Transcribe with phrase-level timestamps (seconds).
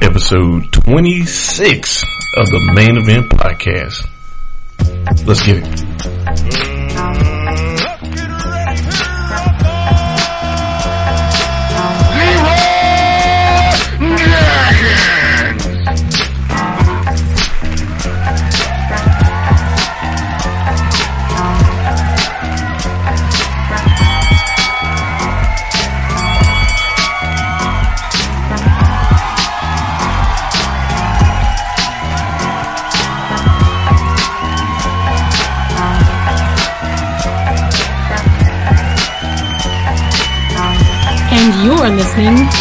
[0.00, 2.02] episode 26
[2.36, 4.06] of the Main Event Podcast.
[5.26, 5.79] Let's get it.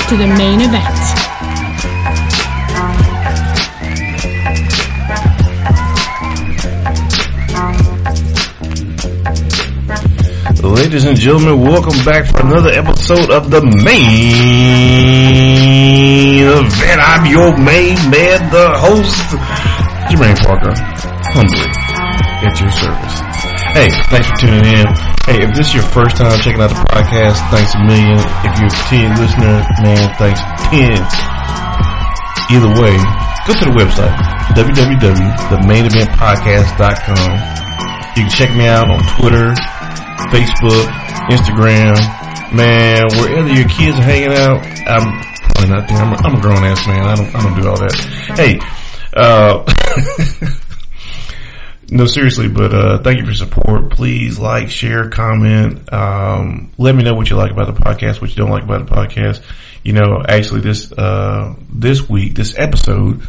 [0.10, 0.86] To the main event.
[10.64, 14.00] Ladies and gentlemen, welcome back for another episode of the main
[16.48, 17.02] event.
[17.02, 19.16] I'm your main man, the host,
[20.10, 20.74] Jermaine Parker,
[21.36, 21.70] humbly
[22.48, 23.20] at your service.
[23.76, 25.09] Hey, thanks for tuning in.
[25.30, 28.18] Hey, if this is your first time checking out the podcast, thanks a million.
[28.42, 30.42] If you're a 10 listener, man, thanks
[30.74, 30.98] 10.
[32.50, 32.98] Either way,
[33.46, 34.10] go to the website,
[34.58, 37.30] www.themaineventpodcast.com.
[38.18, 39.54] You can check me out on Twitter,
[40.34, 40.90] Facebook,
[41.30, 41.94] Instagram.
[42.52, 45.22] Man, wherever your kids are hanging out, I'm
[45.54, 46.02] probably not there.
[46.02, 47.06] I'm a, I'm a grown ass man.
[47.06, 47.94] I don't, I don't do all that.
[48.34, 48.58] Hey,
[49.14, 49.62] uh,
[51.92, 53.92] no, seriously, but, uh, thank you for support.
[53.92, 58.30] Please like, share, comment, um, let me know what you like about the podcast, what
[58.30, 59.42] you don't like about the podcast.
[59.84, 63.22] You know, actually this, uh, this week, this episode,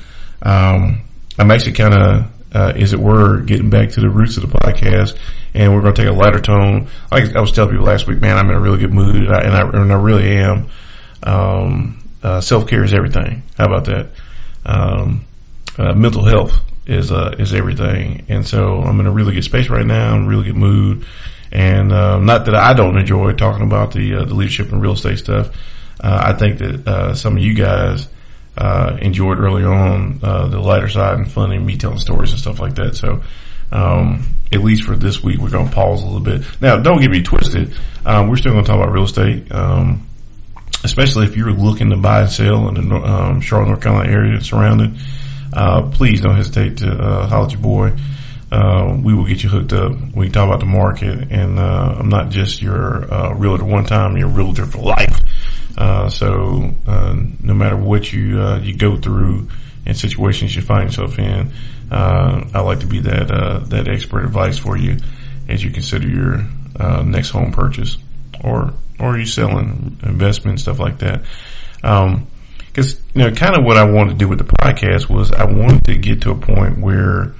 [0.42, 1.02] um,
[1.38, 4.58] I'm actually kind of, uh, as it were, getting back to the roots of the
[4.58, 5.16] podcast,
[5.54, 6.88] and we're going to take a lighter tone.
[7.10, 9.32] Like I was telling people last week, man, I'm in a really good mood, and
[9.32, 10.68] I and I, and I really am.
[11.22, 13.42] Um, uh, self care is everything.
[13.56, 14.10] How about that?
[14.66, 15.24] Um,
[15.78, 19.68] uh, mental health is uh, is everything, and so I'm in a really good space
[19.68, 20.12] right now.
[20.12, 21.06] I'm in a really good mood,
[21.52, 24.92] and uh, not that I don't enjoy talking about the uh, the leadership and real
[24.92, 25.48] estate stuff.
[26.02, 28.08] Uh, I think that uh, some of you guys
[28.56, 32.58] uh, enjoyed early on uh, the lighter side and funny, me telling stories and stuff
[32.58, 32.96] like that.
[32.96, 33.22] So,
[33.70, 36.42] um, at least for this week, we're going to pause a little bit.
[36.60, 37.74] Now, don't get me twisted.
[38.04, 40.08] Um, we're still going to talk about real estate, um,
[40.82, 44.32] especially if you're looking to buy and sell in the um, Charlotte, North Carolina area
[44.32, 44.98] and surrounding.
[45.52, 47.96] Uh, please don't hesitate to uh, holler at your boy.
[48.52, 49.92] Uh, we will get you hooked up.
[50.14, 54.16] We talk about the market, and uh, I'm not just your uh, realtor one time,
[54.16, 55.16] you're realtor for life.
[55.78, 59.48] Uh, so uh, no matter what you uh, you go through
[59.86, 61.52] and situations you find yourself in,
[61.90, 64.98] uh, I like to be that uh, that expert advice for you
[65.48, 66.44] as you consider your
[66.78, 67.96] uh, next home purchase
[68.42, 71.22] or or you selling investment stuff like that.
[71.82, 72.26] Um,
[72.72, 75.44] because you know, kind of what I wanted to do with the podcast was I
[75.44, 77.34] wanted to get to a point where,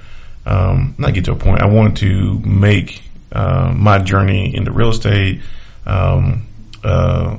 [0.45, 1.61] um, not get to a point.
[1.61, 5.41] I wanted to make uh, my journey into real estate,
[5.85, 6.47] um,
[6.83, 7.37] uh,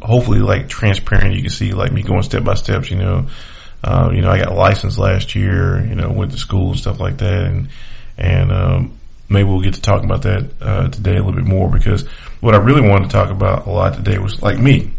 [0.00, 1.34] hopefully like transparent.
[1.34, 2.90] You can see like me going step by steps.
[2.90, 3.26] You know,
[3.82, 5.84] uh, you know, I got a license last year.
[5.84, 7.68] You know, went to school and stuff like that, and
[8.16, 8.98] and um,
[9.28, 12.06] maybe we'll get to talk about that uh, today a little bit more because
[12.40, 14.92] what I really wanted to talk about a lot today was like me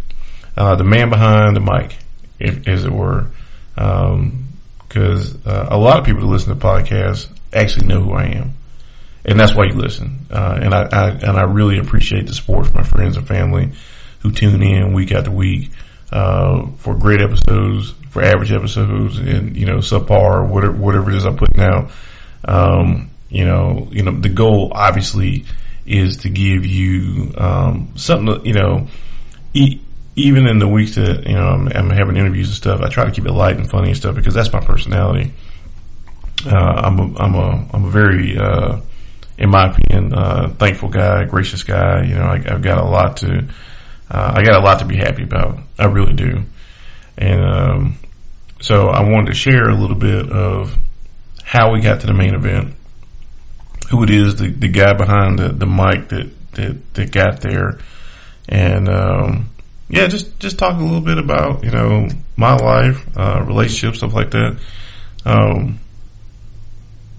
[0.57, 1.97] uh, the man behind the mic,
[2.39, 3.27] if, as it were.
[3.75, 8.53] Because uh, a lot of people that listen to podcasts actually know who I am,
[9.25, 10.27] and that's why you listen.
[10.31, 13.71] Uh, and I, I, and I really appreciate the support from my friends and family
[14.19, 15.71] who tune in week after week
[16.11, 21.25] uh, for great episodes, for average episodes, and you know subpar whatever whatever it is
[21.25, 21.91] I'm putting out.
[22.45, 25.45] Um, you know, you know the goal obviously
[25.85, 28.45] is to give you um, something.
[28.45, 28.87] You know.
[30.15, 33.05] Even in the weeks that you know I'm, I'm, having interviews and stuff, I try
[33.05, 35.33] to keep it light and funny and stuff because that's my personality.
[36.45, 38.79] Uh, I'm a I'm a I'm a very, uh,
[39.37, 42.03] in my opinion, uh, thankful guy, gracious guy.
[42.03, 43.47] You know, I, have got a lot to
[44.09, 45.59] uh, I got a lot to be happy about.
[45.77, 46.43] I really do,
[47.17, 47.97] and um,
[48.61, 50.77] so I wanted to share a little bit of
[51.43, 52.73] how we got to the main event,
[53.89, 57.79] who it is, the, the guy behind the, the mic that, that that got there,
[58.47, 58.87] and.
[58.87, 59.49] Um,
[59.89, 64.13] yeah, just just talk a little bit about you know my life, uh, relationships, stuff
[64.13, 64.57] like that.
[65.25, 65.79] Um,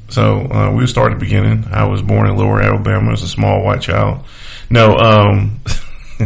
[0.09, 1.67] so uh, we'll start at the beginning.
[1.71, 4.25] I was born in Lower Alabama as a small white child.
[4.71, 5.61] No, um,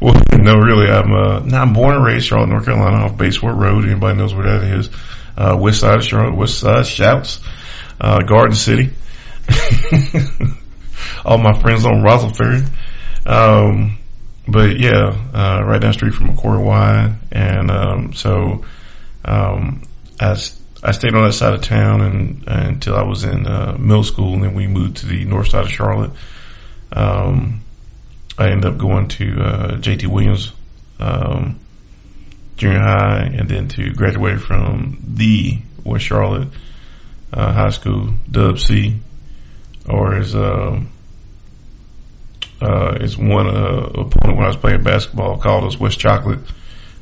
[0.00, 3.40] well, no, really, I'm uh, no, I'm born and raised Charlotte, North Carolina, off Beatties
[3.40, 3.84] Ford Road.
[3.84, 4.90] Anybody knows where that is?
[5.36, 7.40] Uh, west side of Charlotte, west side shouts,
[8.00, 8.90] uh, Garden City.
[11.24, 12.62] All my friends on Rossell Ferry.
[13.26, 13.98] Um,
[14.46, 17.14] but yeah, uh, right down the street from McCrorey Y.
[17.30, 18.64] And, um, so,
[19.24, 19.82] um,
[20.20, 20.36] I,
[20.82, 24.34] I stayed on that side of town and, until I was in, uh, middle school
[24.34, 26.10] and then we moved to the north side of Charlotte.
[26.92, 27.62] Um,
[28.36, 30.52] I ended up going to, uh, JT Williams,
[30.98, 31.60] um,
[32.56, 36.48] junior high and then to graduate from the West Charlotte,
[37.32, 38.96] uh, high school, Dub C,
[39.88, 40.88] or as, um,
[42.62, 46.38] uh, is one uh, opponent when I was playing basketball called us West Chocolate.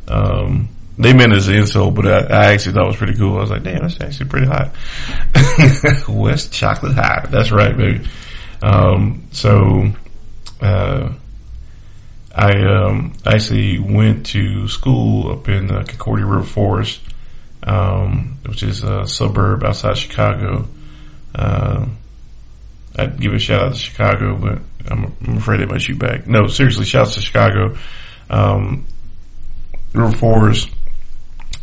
[0.09, 3.37] Um, they meant as an insult, but I, I, actually thought it was pretty cool.
[3.37, 4.75] I was like, damn, that's actually pretty hot.
[6.09, 7.27] West Chocolate High.
[7.31, 8.07] That's right, baby.
[8.63, 9.93] Um, so,
[10.61, 11.13] uh,
[12.35, 17.01] I, um, actually went to school up in uh, Concordia River Forest,
[17.63, 20.69] um, which is a suburb outside Chicago.
[21.35, 21.87] Uh,
[22.97, 24.59] I'd give a shout out to Chicago, but
[24.89, 26.27] I'm, I'm afraid they might shoot back.
[26.27, 27.77] No, seriously, shouts to Chicago.
[28.29, 28.87] Um,
[29.93, 30.71] River Forest,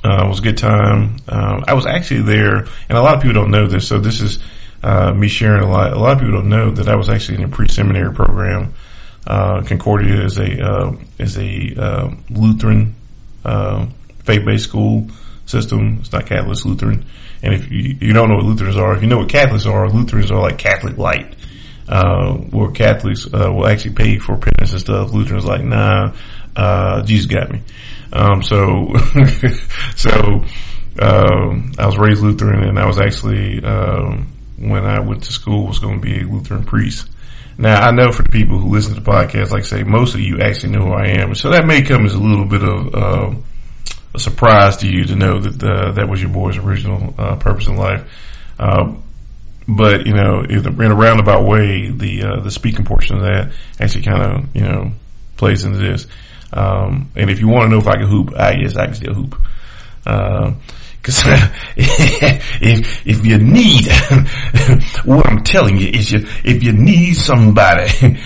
[0.04, 1.18] uh, was a good time.
[1.28, 4.22] Um, I was actually there, and a lot of people don't know this, so this
[4.22, 4.40] is,
[4.84, 5.94] uh, me sharing a lot.
[5.94, 8.74] A lot of people don't know that I was actually in a pre-seminary program.
[9.26, 12.96] Uh, Concordia is a, uh, is a, uh, Lutheran,
[13.44, 13.88] uh,
[14.24, 15.08] faith-based school
[15.46, 15.98] system.
[16.00, 17.06] It's not Catholic, Lutheran.
[17.42, 19.90] And if you, you don't know what Lutherans are, if you know what Catholics are,
[19.90, 21.36] Lutherans are like Catholic light
[21.88, 25.12] uh, where Catholics uh, will actually pay for penance and stuff.
[25.12, 26.14] Lutherans like, nah,
[26.56, 27.62] uh, Jesus got me.
[28.12, 28.94] Um, so,
[29.96, 30.44] so,
[31.00, 35.68] um, I was raised Lutheran and I was actually, um, when I went to school
[35.68, 37.10] was going to be a Lutheran priest.
[37.58, 40.14] Now I know for the people who listen to the podcast, like I say, most
[40.14, 41.36] of you actually know who I am.
[41.36, 43.36] So that may come as a little bit of, uh,
[44.14, 47.68] a surprise to you to know that, uh, that was your boy's original, uh, purpose
[47.68, 48.10] in life.
[48.60, 48.96] Uh,
[49.68, 54.04] but you know, in a roundabout way, the uh, the speaking portion of that actually
[54.04, 54.92] kind of you know
[55.36, 56.08] plays into this.
[56.54, 58.96] Um, and if you want to know if I can hoop, I yes, I can
[58.96, 59.36] still hoop.
[60.04, 63.88] Because um, if if you need
[65.06, 67.90] what I'm telling you is you if you need somebody,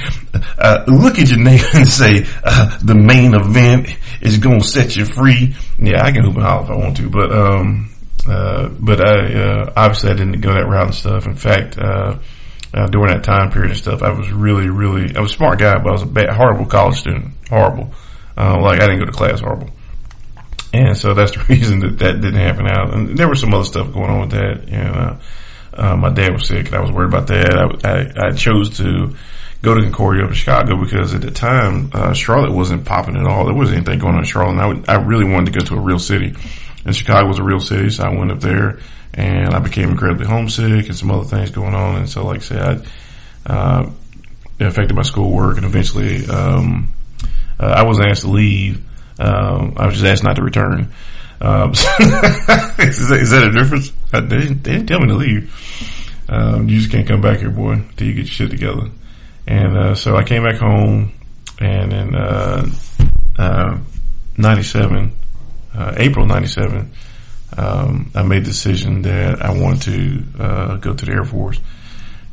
[0.60, 5.06] uh, look at your name and say uh, the main event is gonna set you
[5.06, 5.56] free.
[5.80, 7.91] Yeah, I can hoop and holler if I want to, but um,
[8.28, 11.26] uh, but I, uh, obviously I didn't go that route and stuff.
[11.26, 12.18] In fact, uh,
[12.74, 15.60] uh, during that time period and stuff, I was really, really, I was a smart
[15.60, 17.34] guy, but I was a bad, horrible college student.
[17.50, 17.94] Horrible.
[18.38, 19.70] Uh, like I didn't go to class horrible.
[20.74, 22.94] And so that's the reason that that didn't happen out.
[22.94, 24.70] And there was some other stuff going on with that.
[24.70, 25.16] And, uh,
[25.74, 27.54] uh my dad was sick and I was worried about that.
[27.86, 29.16] I, I, I chose to
[29.62, 33.26] go to Concordia up in Chicago because at the time, uh Charlotte wasn't popping at
[33.26, 33.46] all.
[33.46, 34.52] There wasn't anything going on in Charlotte.
[34.52, 36.36] And I, would, I really wanted to go to a real city
[36.86, 38.80] and Chicago was a real city, so I went up there
[39.14, 41.98] and I became incredibly homesick and some other things going on.
[41.98, 42.88] And so, like I said,
[43.46, 43.90] uh,
[44.60, 46.94] it affected my schoolwork and eventually, um,
[47.60, 48.84] uh, I wasn't asked to leave.
[49.20, 50.92] Um, I was just asked not to return.
[51.42, 51.84] Um, is,
[53.10, 53.92] that, is, that a difference?
[54.14, 56.24] I, they, didn't, they, didn't, tell me to leave.
[56.30, 58.90] Um, you just can't come back here, boy, till you get your shit together.
[59.48, 61.12] And, uh, so I came back home
[61.60, 62.70] and in, uh,
[63.38, 63.78] uh
[64.38, 65.12] 97,
[65.74, 66.92] uh, April 97,
[67.58, 71.60] um, I made the decision that I wanted to, uh, go to the Air Force.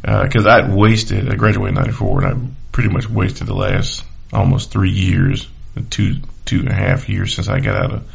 [0.04, 4.04] Uh, cause I'd wasted, I graduated in 94 and I pretty much wasted the last
[4.32, 5.48] almost three years,
[5.90, 8.10] two, two and a half years since I got out of,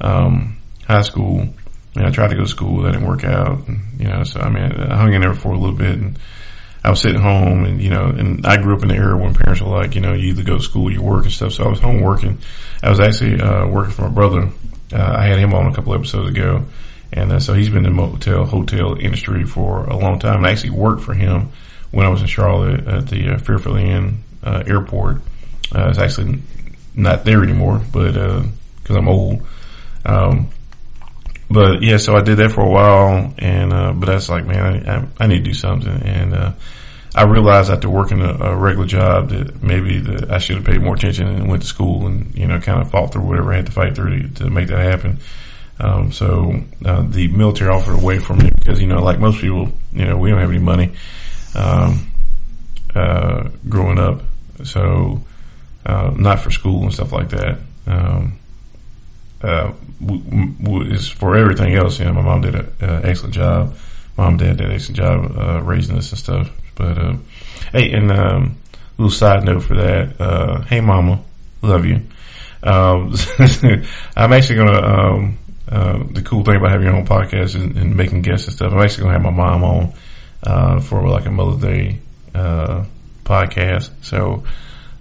[0.00, 1.48] um, high school.
[1.94, 3.68] And I tried to go to school, that didn't work out.
[3.68, 6.18] And, you know, so I mean, I hung in there for a little bit and
[6.84, 9.34] I was sitting home and, you know, and I grew up in the era when
[9.34, 11.52] parents were like, you know, you either go to school, you work and stuff.
[11.52, 12.38] So I was home working.
[12.82, 14.50] I was actually, uh, working for my brother.
[14.92, 16.64] Uh, I had him on a couple episodes ago.
[17.12, 20.44] And uh, so he's been in the motel, hotel industry for a long time.
[20.44, 21.50] I actually worked for him
[21.92, 25.18] when I was in Charlotte at the uh, Fairfield Inn, uh, airport.
[25.74, 26.42] Uh, it's actually
[26.96, 28.42] not there anymore, but, uh,
[28.84, 29.46] cause I'm old.
[30.04, 30.48] Um,
[31.52, 34.88] but yeah, so I did that for a while and, uh, but that's like, man,
[34.88, 36.02] I, I, I need to do something.
[36.02, 36.52] And, uh,
[37.14, 40.80] I realized after working a, a regular job that maybe that I should have paid
[40.80, 43.56] more attention and went to school and, you know, kind of fought through whatever I
[43.56, 45.18] had to fight through to, to make that happen.
[45.78, 46.54] Um, so,
[46.84, 50.16] uh, the military offered away from me because, you know, like most people, you know,
[50.16, 50.92] we don't have any money,
[51.54, 52.10] um,
[52.94, 54.22] uh, growing up.
[54.64, 55.22] So,
[55.84, 57.58] uh, not for school and stuff like that.
[57.86, 58.38] Um,
[59.42, 61.98] uh, w- w- is for everything else.
[61.98, 63.76] You know, my mom did an excellent job.
[64.16, 66.50] Mom, dad did an excellent job, uh, raising us and stuff.
[66.74, 67.16] But, uh,
[67.72, 68.56] hey, and, um,
[68.98, 71.22] little side note for that, uh, hey mama,
[71.62, 72.02] love you.
[72.62, 73.14] Um,
[74.16, 77.96] I'm actually gonna, um, uh, the cool thing about having your own podcast and, and,
[77.96, 79.92] making guests and stuff, I'm actually gonna have my mom on,
[80.42, 81.98] uh, for like a Mother's Day,
[82.34, 82.84] uh,
[83.24, 83.90] podcast.
[84.02, 84.44] So,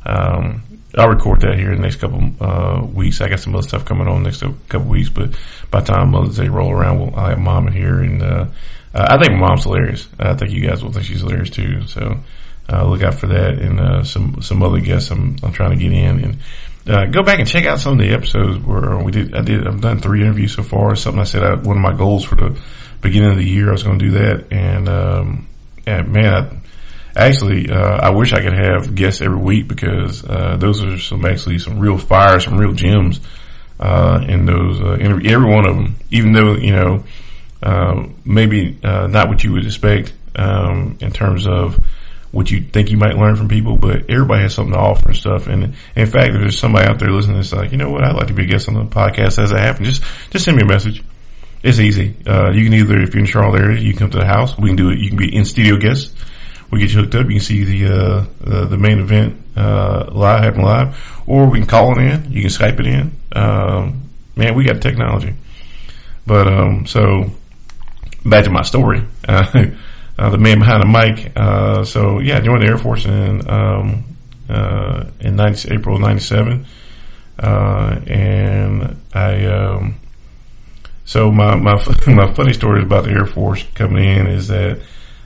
[0.05, 0.63] um,
[0.97, 3.21] I'll record that here in the next couple uh, weeks.
[3.21, 5.31] I got some other stuff coming on next couple weeks, but
[5.69, 8.47] by the time Mother's Day roll around, we'll, I'll have Mom in here, and uh,
[8.93, 10.07] I think mom's hilarious.
[10.19, 11.87] I think you guys will think she's hilarious too.
[11.87, 12.17] So
[12.69, 15.77] uh, look out for that, and uh, some some other guests I'm, I'm trying to
[15.77, 16.37] get in, and
[16.87, 19.33] uh, go back and check out some of the episodes where we did.
[19.33, 19.65] I did.
[19.65, 20.95] I've done three interviews so far.
[20.95, 22.59] Something I said I, one of my goals for the
[22.99, 25.47] beginning of the year I was going to do that, and um,
[25.85, 26.33] and man.
[26.33, 26.57] I,
[27.15, 31.25] Actually, uh, I wish I could have guests every week because uh, those are some
[31.25, 33.19] actually some real fire, some real gems
[33.79, 35.95] uh, in those uh, every one of them.
[36.09, 37.03] Even though you know
[37.61, 41.77] uh, maybe uh, not what you would expect um, in terms of
[42.31, 45.17] what you think you might learn from people, but everybody has something to offer and
[45.17, 45.47] stuff.
[45.47, 48.15] And in fact, if there's somebody out there listening that's like, you know what, I'd
[48.15, 50.63] like to be a guest on the podcast as it happens, just just send me
[50.63, 51.03] a message.
[51.61, 52.05] It's easy.
[52.05, 54.57] you can either, if you're in Charlotte area, you can come to the house.
[54.57, 54.97] We can do it.
[54.97, 56.15] You can be in studio guests
[56.71, 57.25] we get you hooked up.
[57.27, 61.59] You can see the uh, uh, the main event uh, live, happen live, or we
[61.59, 62.31] can call it in.
[62.31, 63.11] You can Skype it in.
[63.33, 65.35] Um, man, we got technology.
[66.25, 67.31] But um, so
[68.25, 69.05] back to my story.
[70.19, 71.31] Uh, the man behind the mic.
[71.35, 74.03] Uh, so yeah, I joined the Air Force in um,
[74.49, 76.65] uh, in 90, April '97,
[77.39, 79.45] and I.
[79.45, 79.95] Um,
[81.05, 84.81] so my my my funny story about the Air Force coming in is that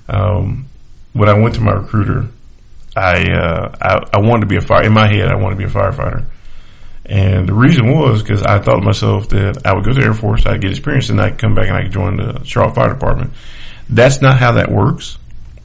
[0.08, 0.68] um,
[1.16, 2.28] when I went to my recruiter,
[2.96, 4.84] I, uh, I, I wanted to be a fire.
[4.84, 6.26] In my head, I wanted to be a firefighter,
[7.06, 10.06] and the reason was because I thought to myself that I would go to the
[10.06, 12.76] Air Force, I'd get experience, and I'd come back and I could join the Charlotte
[12.76, 13.32] Fire Department.
[13.90, 15.18] That's not how that works.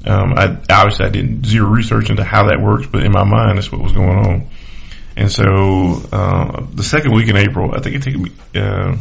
[0.07, 3.59] Um, I obviously I didn't zero research into how that works, but in my mind,
[3.59, 4.51] that's what was going on.
[5.17, 8.31] And so uh, the second week in April, I think it took me.
[8.55, 8.97] Uh,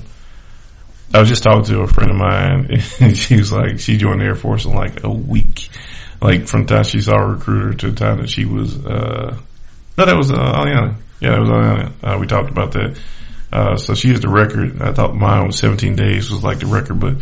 [1.13, 4.21] I was just talking to a friend of mine, and she was like, she joined
[4.21, 5.69] the Air Force in like a week
[6.21, 9.37] like from the time she saw a recruiter to the time that she was, uh,
[9.97, 10.95] no, that was, uh, Aliana.
[11.19, 11.91] Yeah, that was Aliana.
[12.03, 12.99] Uh, we talked about that.
[13.51, 14.81] Uh, so she has the record.
[14.81, 17.15] I thought mine was 17 days was like the record, but,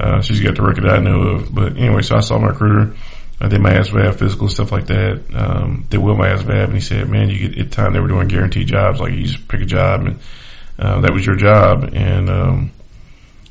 [0.00, 1.54] uh, she's got the record I know of.
[1.54, 2.94] But anyway, so I saw my recruiter.
[3.40, 5.22] I did my ASVAB physical stuff like that.
[5.32, 8.08] Um, did well my ASVAB and he said, man, you get, at time they were
[8.08, 8.98] doing guaranteed jobs.
[9.00, 10.18] Like you just pick a job and,
[10.78, 11.90] uh, that was your job.
[11.92, 12.72] And, um,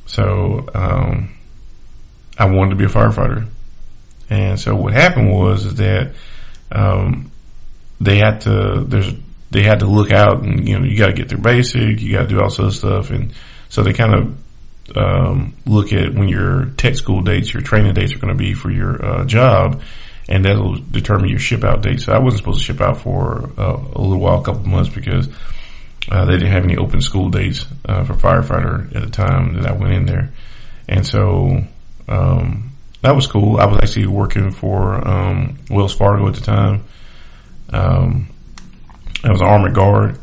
[0.05, 1.33] so, um,
[2.37, 3.47] I wanted to be a firefighter.
[4.29, 6.13] And so what happened was is that
[6.71, 7.31] um,
[7.99, 9.13] they had to there's
[9.49, 12.13] they had to look out and you know you got to get their basic, you
[12.13, 13.33] got to do all sorts of stuff, and
[13.69, 14.37] so they kind of
[14.95, 18.53] um, look at when your tech school dates, your training dates are going to be
[18.53, 19.81] for your uh, job,
[20.29, 22.01] and that'll determine your ship out date.
[22.01, 24.89] So I wasn't supposed to ship out for uh, a little while, a couple months,
[24.89, 25.29] because
[26.09, 29.65] uh, they didn't have any open school dates uh, for firefighter at the time that
[29.65, 30.31] I went in there,
[30.87, 31.63] and so
[32.07, 32.66] um,
[33.01, 33.57] that was cool.
[33.57, 36.83] I was actually working for um, Wells Fargo at the time.
[37.69, 38.29] Um,
[39.23, 40.19] I was an armored guard.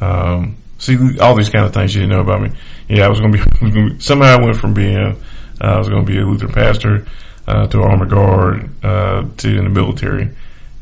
[0.00, 2.50] Um, see, all these kind of things you didn't know about me.
[2.88, 5.16] Yeah, I was going to be somehow I went from being uh,
[5.60, 7.06] I was going to be a Lutheran pastor
[7.46, 10.30] uh, to armored guard uh, to in the military,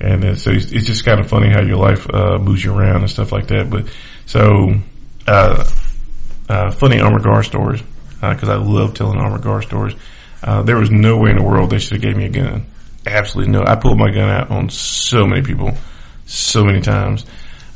[0.00, 3.02] and so it's, it's, just kind of funny how your life uh, moves you around
[3.02, 3.68] and stuff like that.
[3.68, 3.86] But
[4.26, 4.74] so
[5.26, 5.68] uh,
[6.48, 7.82] uh, funny armored guard stories
[8.20, 9.94] because I love telling armored guard stories.
[10.42, 12.66] Uh, there was no way in the world they should have gave me a gun.
[13.06, 13.64] Absolutely no.
[13.64, 15.72] I pulled my gun out on so many people,
[16.26, 17.24] so many times.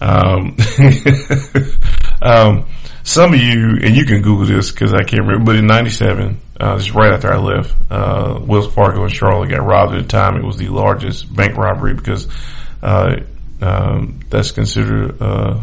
[0.00, 0.56] Um,
[2.22, 2.66] um,
[3.02, 6.40] some of you, and you can Google this because I can't remember, but in 97,
[6.58, 10.08] uh, just right after I left, uh, Wells Fargo in Charlotte got robbed at the
[10.08, 10.36] time.
[10.36, 12.26] It was the largest bank robbery because,
[12.82, 13.20] uh,
[13.60, 15.60] um, that's considered, uh,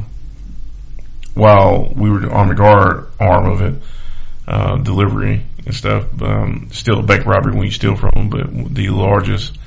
[1.33, 3.81] while we were the guard arm of it,
[4.47, 6.05] uh, delivery and stuff.
[6.21, 9.57] Um, still a bank robbery when you steal from them, but the largest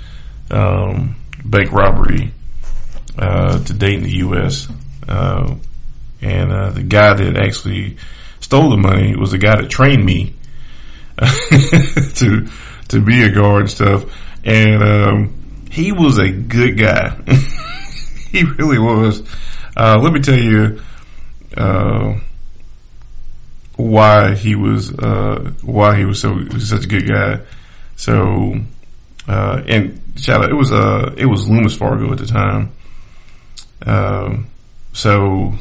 [0.51, 2.33] um, bank robbery
[3.19, 4.69] uh, to date in the U.S.
[5.09, 5.55] Uh,
[6.21, 7.97] and uh, the guy that actually
[8.41, 10.35] stole the money was the guy that trained me
[12.15, 12.47] to
[12.89, 14.05] to be a guard and stuff.
[14.45, 17.17] And um, he was a good guy.
[18.31, 19.23] he really was.
[19.77, 20.81] Uh, let me tell you
[21.57, 22.19] uh,
[23.77, 27.41] why he was uh, why he was so such a good guy.
[27.97, 28.55] So
[29.29, 32.73] uh, and shout out, it was uh it was Loomis Fargo at the time.
[33.85, 34.47] Um,
[34.93, 35.55] so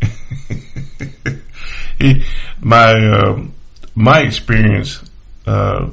[1.98, 2.24] he
[2.60, 3.44] my uh,
[3.94, 5.02] my experience
[5.46, 5.90] uh,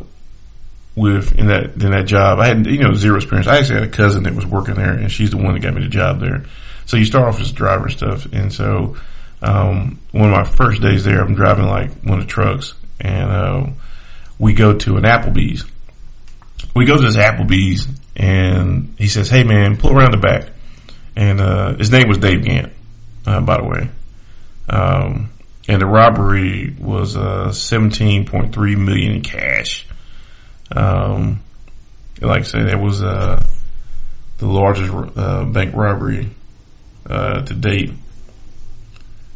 [0.96, 3.48] with in that in that job, I had you know zero experience.
[3.48, 5.74] I actually had a cousin that was working there, and she's the one that got
[5.74, 6.46] me the job there.
[6.86, 8.98] So you start off as a driver and stuff, and so
[9.42, 13.32] um, one of my first days there, I'm driving like one of the trucks and,
[13.32, 13.68] uh,
[14.38, 15.66] we go to an Applebee's.
[16.76, 20.50] We go to this Applebee's and he says, Hey man, pull around the back.
[21.16, 22.72] and uh, his name was Dave Ghantt,
[23.26, 23.90] uh, by the way.
[24.70, 25.30] Um,
[25.68, 29.86] and the robbery was uh, 17.3 million in cash.
[30.72, 31.42] Um,
[32.22, 33.44] like I said, that was uh,
[34.38, 36.30] the largest uh, bank robbery
[37.10, 37.92] uh, to date.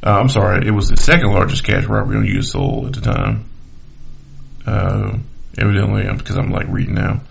[0.05, 2.51] Uh, I'm sorry, it was the second largest cash robbery on U.S.
[2.51, 3.50] soil at the time.
[4.65, 5.17] Uh,
[5.57, 7.22] evidently, because I'm like reading now.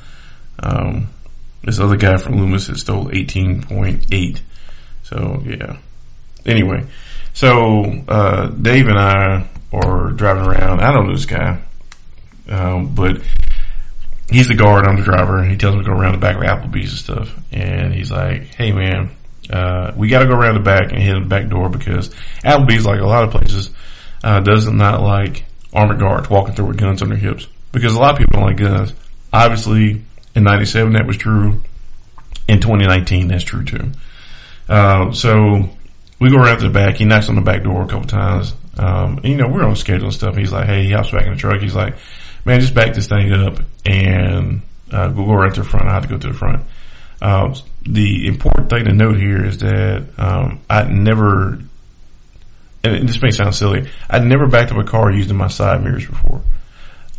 [0.58, 1.08] Um,
[1.62, 4.40] this other guy from Loomis had stole 18.8.
[5.02, 5.76] So yeah.
[6.46, 6.86] Anyway,
[7.34, 10.80] so uh, Dave and I are driving around.
[10.80, 11.60] I don't know this guy,
[12.48, 13.20] um, but
[14.30, 14.86] he's the guard.
[14.86, 15.38] I'm the driver.
[15.38, 17.38] And he tells me to go around the back of Applebee's and stuff.
[17.52, 19.10] And he's like, "Hey man,
[19.52, 22.08] uh, we got to go around the back and hit the back door because
[22.44, 23.70] Applebee's, like a lot of places,
[24.24, 27.98] uh, does not like armored guards walking through with guns on their hips because a
[27.98, 28.92] lot of people don't like guns.
[29.32, 30.04] Obviously,
[30.34, 31.62] in '97 that was true.
[32.48, 33.92] In 2019, that's true too.
[34.68, 35.68] Uh, so
[36.18, 36.96] we go around to the back.
[36.96, 38.54] He knocks on the back door a couple times.
[38.76, 40.36] Um, and, you know, we're on schedule and stuff.
[40.36, 41.60] He's like, hey, he hops back in the truck.
[41.60, 41.96] He's like,
[42.44, 45.88] man, just back this thing up and uh, we'll go right to the front.
[45.88, 46.62] I have to go to the front.
[47.22, 51.56] Uh, the important thing to note here is that um, I never,
[52.82, 56.04] and this may sound silly, I'd never backed up a car using my side mirrors
[56.04, 56.42] before.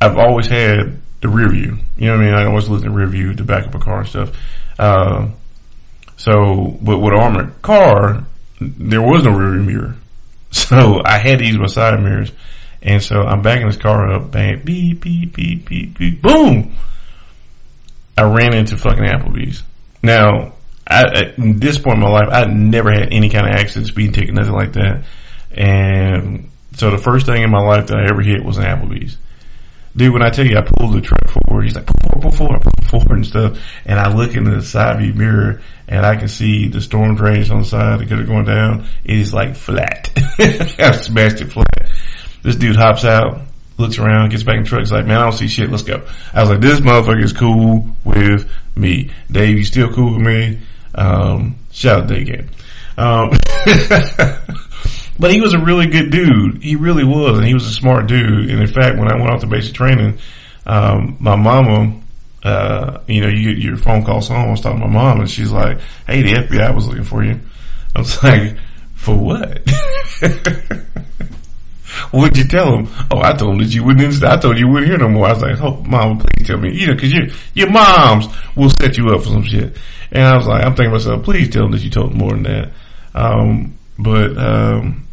[0.01, 1.77] I've always had the rear view.
[1.95, 2.33] You know what I mean?
[2.33, 4.37] I always look in the rear view to back up a car and stuff.
[4.77, 5.29] Uh,
[6.17, 8.25] so, but with armored car,
[8.59, 9.95] there was no rear view mirror.
[10.51, 12.31] So I had to use my side mirrors.
[12.83, 16.75] And so I'm backing this car up, bang, beep, beep, beep, beep, beep, boom!
[18.15, 19.63] I ran into fucking Applebee's.
[20.03, 20.53] Now,
[20.85, 24.13] I, at this point in my life, I never had any kind of accident, speeding
[24.13, 25.05] ticket, nothing like that.
[25.51, 29.17] And so the first thing in my life that I ever hit was an Applebee's.
[29.95, 32.31] Dude, when I tell you I pulled the truck forward, he's like, pull forward, pull
[32.31, 33.59] forward, pull forward and stuff.
[33.85, 37.51] And I look in the side view mirror and I can see the storm drains
[37.51, 38.87] on the side that are going down.
[39.05, 40.09] It is like flat.
[40.39, 41.91] I smashed it flat.
[42.41, 43.41] This dude hops out,
[43.77, 44.81] looks around, gets back in the truck.
[44.81, 45.69] He's like, man, I don't see shit.
[45.69, 46.05] Let's go.
[46.33, 49.11] I was like, this motherfucker is cool with me.
[49.31, 50.59] Dave, you still cool with me?
[50.95, 52.49] Um, shout out Dave again.
[52.97, 53.29] Um,
[55.19, 56.63] but he was a really good dude.
[56.63, 57.37] He really was.
[57.37, 58.49] And he was a smart dude.
[58.49, 60.19] And in fact, when I went off to basic training,
[60.65, 61.99] um, my mama,
[62.43, 64.47] uh, you know, you get your phone calls home.
[64.47, 67.23] I was talking to my mom and she's like, Hey, the FBI was looking for
[67.23, 67.39] you.
[67.95, 68.57] I was like,
[68.95, 69.61] for what?
[72.11, 72.87] What'd you tell him?
[73.11, 74.23] Oh, I told him that you wouldn't.
[74.23, 75.27] I told you, you wouldn't hear no more.
[75.27, 78.69] I was like, "Oh, mom, please tell me." You know, because your your moms will
[78.69, 79.77] set you up for some shit.
[80.13, 82.31] And I was like, I'm thinking to myself, please tell him that you told more
[82.31, 82.71] than that.
[83.15, 85.07] Um, but um,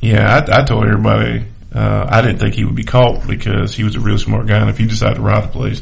[0.00, 3.84] yeah, I, I, told everybody uh, I didn't think he would be caught because he
[3.84, 5.80] was a real smart guy, and if he decided to rob the place,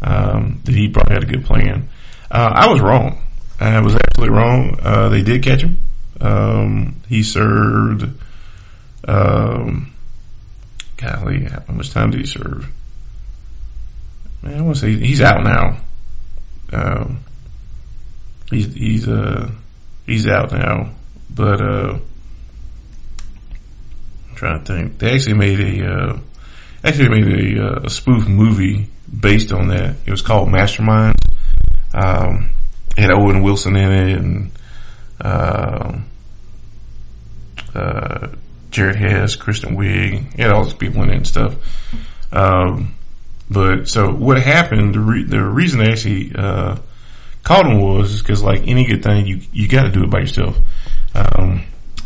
[0.00, 1.90] um, that he probably had a good plan.
[2.30, 3.22] Uh, I was wrong.
[3.60, 4.78] I was absolutely wrong.
[4.82, 5.76] Uh, they did catch him.
[6.20, 8.08] Um, he served
[9.06, 9.92] um,
[10.96, 12.68] golly, how much time did he serve?
[14.42, 15.76] Man, I want to say he's out now.
[16.72, 17.20] Um,
[18.50, 19.50] he's he's uh
[20.06, 20.92] he's out now,
[21.28, 21.98] but uh,
[24.28, 24.98] I'm trying to think.
[24.98, 26.18] They actually made a uh,
[26.84, 29.96] actually made a, uh, a spoof movie based on that.
[30.06, 31.16] It was called Masterminds.
[31.92, 32.50] Um,
[32.96, 34.52] it had Owen Wilson in it and.
[35.20, 36.00] Uh,
[37.74, 38.28] uh,
[38.70, 41.54] Jared Hess, Kristen Wiig, had all these people in it and stuff.
[42.32, 42.94] Um,
[43.50, 44.94] but so what happened?
[44.94, 46.76] The, re- the reason they actually uh,
[47.42, 50.20] called him was because like any good thing, you you got to do it by
[50.20, 50.56] yourself.
[51.14, 51.64] Um,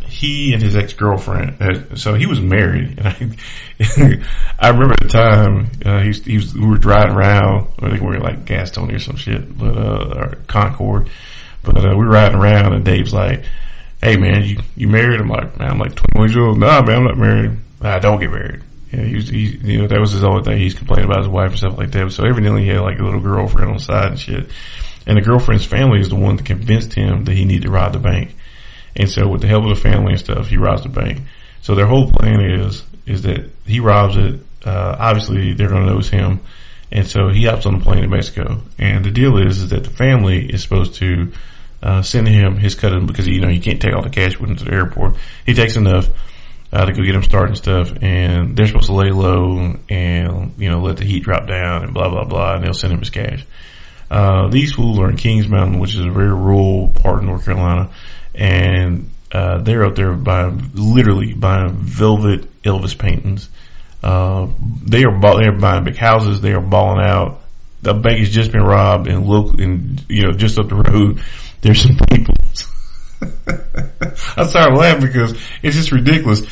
[0.09, 1.61] he and his ex girlfriend.
[1.61, 3.37] Uh, so he was married, and
[3.81, 4.25] I,
[4.59, 7.69] I remember the time uh, he, was, he was we were driving around.
[7.81, 11.11] I think we were like Gastonia or some shit, but uh, or Concord.
[11.63, 13.45] But uh, we were riding around, and Dave's like
[14.05, 15.19] hey man, you, you married?
[15.19, 16.59] I'm like, man, I'm like 21 years old.
[16.59, 17.57] Nah, man, I'm not married.
[17.81, 18.63] I don't get married.
[18.93, 20.59] Yeah, he, was, he, you know, that was his only thing.
[20.59, 22.13] He's complaining about his wife and stuff like that.
[22.13, 24.51] So evidently he had like a little girlfriend on the side and shit.
[25.07, 27.95] And the girlfriend's family is the one that convinced him that he needed to rob
[27.95, 28.37] the bank.
[28.95, 31.23] And so with the help of the family and stuff, he robs the bank.
[31.63, 34.41] So their whole plan is, is that he robs it.
[34.65, 36.41] Uh, obviously they're going to it's him.
[36.93, 38.61] And so he hops on the plane to Mexico.
[38.79, 41.33] And the deal is, is that the family is supposed to
[41.85, 44.57] uh, him his cut because you know he can't take all the cash with him
[44.57, 45.17] to the airport.
[45.45, 46.09] He takes enough
[46.73, 50.55] uh, to go get him started and stuff, and they're supposed to lay low and
[50.57, 53.01] you know let the heat drop down and blah blah blah, and they'll send him
[53.01, 53.45] his cash.
[54.11, 57.45] Uh, these fools are in Kings Mountain, which is a very rural part of North
[57.45, 57.91] Carolina,
[58.35, 63.51] and uh, they're up there buying literally buying velvet Elvis paintings.
[64.03, 64.49] Uh,
[64.83, 66.41] they are they are buying big houses.
[66.41, 67.41] They are balling out.
[67.83, 71.21] The bank has just been robbed, and local, and you know, just up the road,
[71.65, 72.35] there's some people
[74.37, 76.43] I started laughing because it's just ridiculous.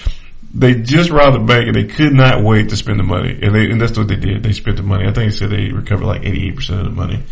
[0.54, 3.38] They just robbed the bank and they could not wait to spend the money.
[3.42, 4.42] And they, and that's what they did.
[4.42, 5.04] They spent the money.
[5.04, 7.22] I think they said they recovered like 88% of the money.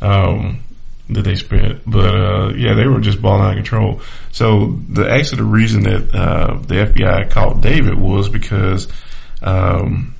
[0.00, 0.62] Um,
[1.10, 1.82] that they spent.
[1.88, 4.00] But uh, yeah, they were just balling out of control.
[4.32, 8.88] So the actually the reason that uh, the FBI called David was because
[9.42, 10.15] um,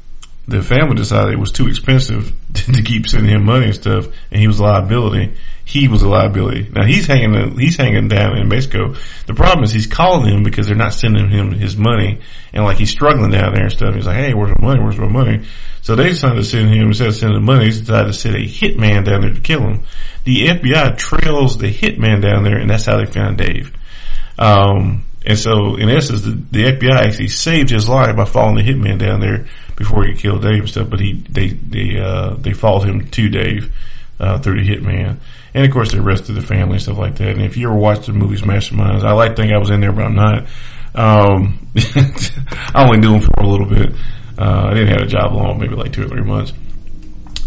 [0.48, 4.40] the family decided it was too expensive to keep sending him money and stuff, and
[4.40, 5.36] he was a liability.
[5.64, 6.70] He was a liability.
[6.70, 8.94] Now he's hanging, he's hanging down in Mexico.
[9.26, 12.20] The problem is he's calling them because they're not sending him his money,
[12.52, 13.94] and like he's struggling down there and stuff.
[13.94, 14.80] He's like, "Hey, where's my money?
[14.80, 15.44] Where's my money?"
[15.82, 18.36] So they decided to send him instead of sending the money, they decided to send
[18.36, 19.84] a hitman down there to kill him.
[20.24, 23.72] The FBI trails the hitman down there, and that's how they found Dave.
[24.38, 28.62] Um, and so in essence, the, the FBI actually saved his life by following the
[28.62, 30.88] hitman down there before he killed Dave and stuff.
[30.88, 33.74] But he they they uh, they followed him to Dave
[34.20, 35.18] uh, through the hitman,
[35.52, 37.30] and of course they arrested the family and stuff like that.
[37.30, 39.80] And if you ever watched the movies Masterminds, I like to think I was in
[39.80, 40.46] there, but I'm not.
[40.94, 43.92] Um, I only knew him for a little bit.
[44.38, 46.52] Uh, I didn't have a job long, maybe like two or three months.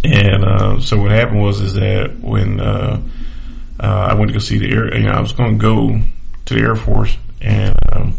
[0.04, 3.02] And uh, so what happened was is that when uh,
[3.80, 6.00] uh, I went to go see the air, you know, I was going to go
[6.46, 8.18] to the Air Force, and um,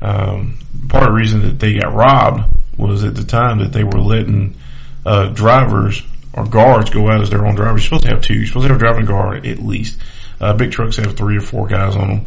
[0.00, 3.84] um, part of the reason that they got robbed was at the time that they
[3.84, 4.56] were letting
[5.04, 7.82] uh, drivers or guards go out as their own drivers.
[7.82, 8.34] You're supposed to have two.
[8.34, 9.98] You're supposed to have a driving guard at least.
[10.40, 12.26] Uh, big trucks have three or four guys on them.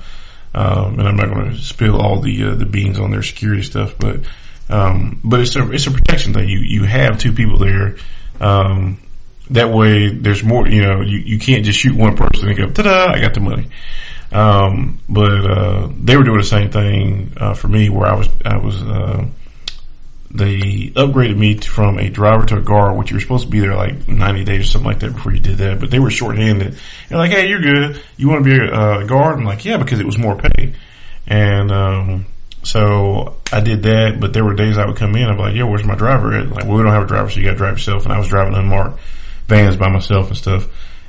[0.53, 3.61] Um, and I'm not going to spill all the uh, the beans on their security
[3.61, 4.21] stuff, but
[4.69, 6.47] um, but it's a it's a protection thing.
[6.47, 7.97] You you have two people there.
[8.39, 8.99] Um,
[9.49, 10.65] that way, there's more.
[10.65, 13.11] You know, you, you can't just shoot one person and go, ta-da!
[13.11, 13.67] I got the money.
[14.35, 18.27] Um, but uh, they were doing the same thing uh, for me, where I was
[18.43, 19.25] I was uh,
[20.29, 23.61] they upgraded me from a driver to a guard, which you were supposed to be
[23.61, 25.79] there like 90 days or something like that before you did that.
[25.79, 26.77] But they were shorthanded.
[27.07, 28.01] They're like, hey, you're good.
[28.17, 29.37] You want to be a uh, guard?
[29.37, 30.73] I'm like, yeah, because it was more pay.
[31.25, 32.25] And um,
[32.63, 34.19] so I did that.
[34.19, 35.29] But there were days I would come in.
[35.29, 36.49] I'd be like, yeah, where's my driver at?
[36.49, 38.03] Like, well, we don't have a driver, so you got to drive yourself.
[38.03, 38.99] And I was driving unmarked
[39.47, 40.67] vans by myself and stuff.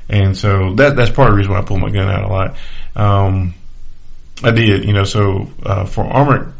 [0.09, 2.27] And so that that's part of the reason why I pull my gun out a
[2.27, 2.55] lot.
[2.95, 3.53] Um,
[4.43, 5.03] I did, you know.
[5.03, 6.53] So uh, for armored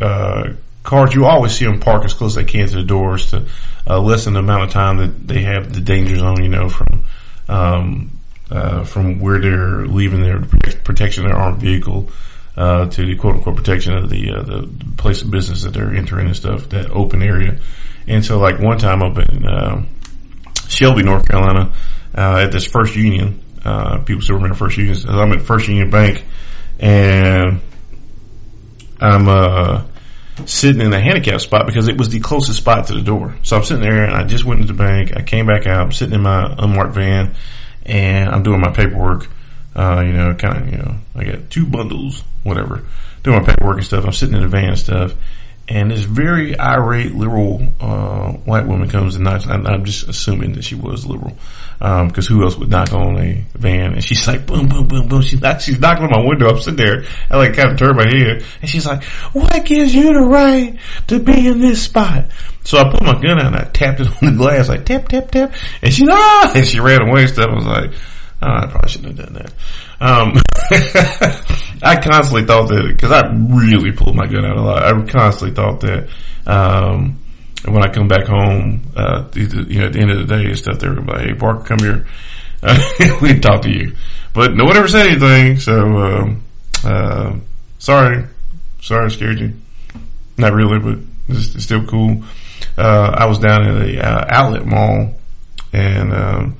[0.00, 3.30] uh, cars, you always see them park as close as they can to the doors
[3.30, 3.46] to
[3.86, 7.04] uh, lessen the amount of time that they have the danger zone, you know, from
[7.48, 8.10] um,
[8.50, 10.40] uh, from where they're leaving their
[10.84, 12.08] protection of their armed vehicle
[12.56, 15.94] uh, to the quote unquote protection of the uh, the place of business that they're
[15.94, 17.58] entering and stuff, that open area.
[18.06, 19.84] And so, like one time up in uh,
[20.68, 21.72] Shelby, North Carolina,
[22.16, 23.40] uh, at this First Union,
[24.04, 24.96] people still remember First Union.
[25.08, 26.24] I'm at First Union Bank,
[26.78, 27.60] and
[29.00, 29.84] I'm uh
[30.44, 33.34] sitting in the handicap spot because it was the closest spot to the door.
[33.42, 35.16] So I'm sitting there and I just went to the bank.
[35.16, 35.80] I came back out.
[35.80, 37.34] I'm sitting in my unmarked van
[37.84, 39.28] and I'm doing my paperwork.
[39.74, 42.82] Uh, you know, kind of, you know, I got two bundles, whatever,
[43.22, 44.04] doing my paperwork and stuff.
[44.04, 45.14] I'm sitting in the van and stuff.
[45.68, 50.64] And this very irate liberal, uh, white woman comes and knocks, I'm just assuming that
[50.64, 51.36] she was liberal.
[51.80, 53.92] Um, cause who else would knock on a van?
[53.92, 55.22] And she's like, boom, boom, boom, boom.
[55.22, 56.48] She's she's knocking on my window.
[56.48, 57.04] I'm sitting there.
[57.30, 60.78] I like kind of turn my head and she's like, what gives you the right
[61.08, 62.26] to be in this spot?
[62.64, 65.08] So I put my gun out and I tapped it on the glass, like tap,
[65.08, 65.54] tap, tap.
[65.82, 67.48] And she, ah, and she ran away stuff.
[67.50, 67.90] I was like,
[68.42, 69.52] oh, I probably shouldn't have done that.
[70.00, 70.32] Um,
[71.82, 74.82] I constantly thought that, cause I really pulled my gun out a lot.
[74.82, 76.08] I constantly thought that,
[76.46, 77.20] um,
[77.64, 80.44] and when I come back home, uh, you know, at the end of the day
[80.44, 82.06] and stuff, they're going to be like, hey, Parker, come here.
[82.62, 82.80] Uh,
[83.20, 83.94] we talk to you.
[84.32, 86.42] But no one ever said anything, so, um,
[86.82, 87.36] uh,
[87.78, 88.24] sorry.
[88.80, 89.52] Sorry I scared you.
[90.38, 92.24] Not really, but it's, it's still cool.
[92.78, 95.14] Uh, I was down at a, uh, outlet mall
[95.74, 96.56] and, um,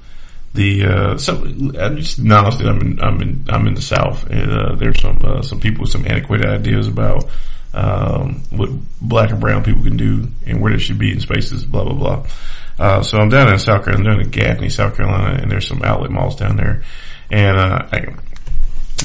[0.56, 4.50] the uh, so I'm just that I'm in I'm in I'm in the South, and
[4.50, 7.28] uh, there's some uh, some people with some antiquated ideas about
[7.76, 11.64] um, what black and brown people can do and where they should be in spaces,
[11.64, 12.26] blah, blah, blah.
[12.78, 15.82] Uh, so I'm down in South Carolina, down in Gaffney, South Carolina, and there's some
[15.82, 16.82] outlet malls down there.
[17.30, 18.18] And, uh, I'm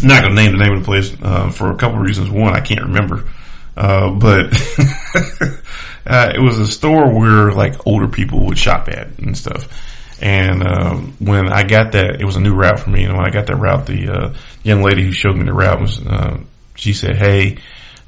[0.04, 2.30] not going to name the name of the place, uh, for a couple of reasons.
[2.30, 3.28] One, I can't remember.
[3.76, 4.46] Uh, but,
[6.06, 9.68] uh, it was a store where like older people would shop at and stuff.
[10.22, 13.04] And um, when I got that, it was a new route for me.
[13.04, 15.82] And when I got that route, the uh, young lady who showed me the route
[15.82, 16.38] was, uh,
[16.76, 17.58] she said, "Hey,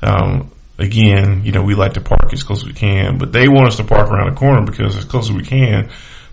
[0.03, 3.47] um, again, you know, we like to park as close as we can, but they
[3.47, 5.89] want us to park around the corner because as close as we can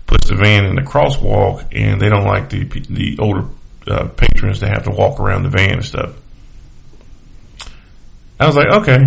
[0.07, 3.47] puts the van in the crosswalk and they don't like the, the older
[3.87, 6.15] uh, patrons to have to walk around the van and stuff.
[8.39, 8.97] I was like, okay,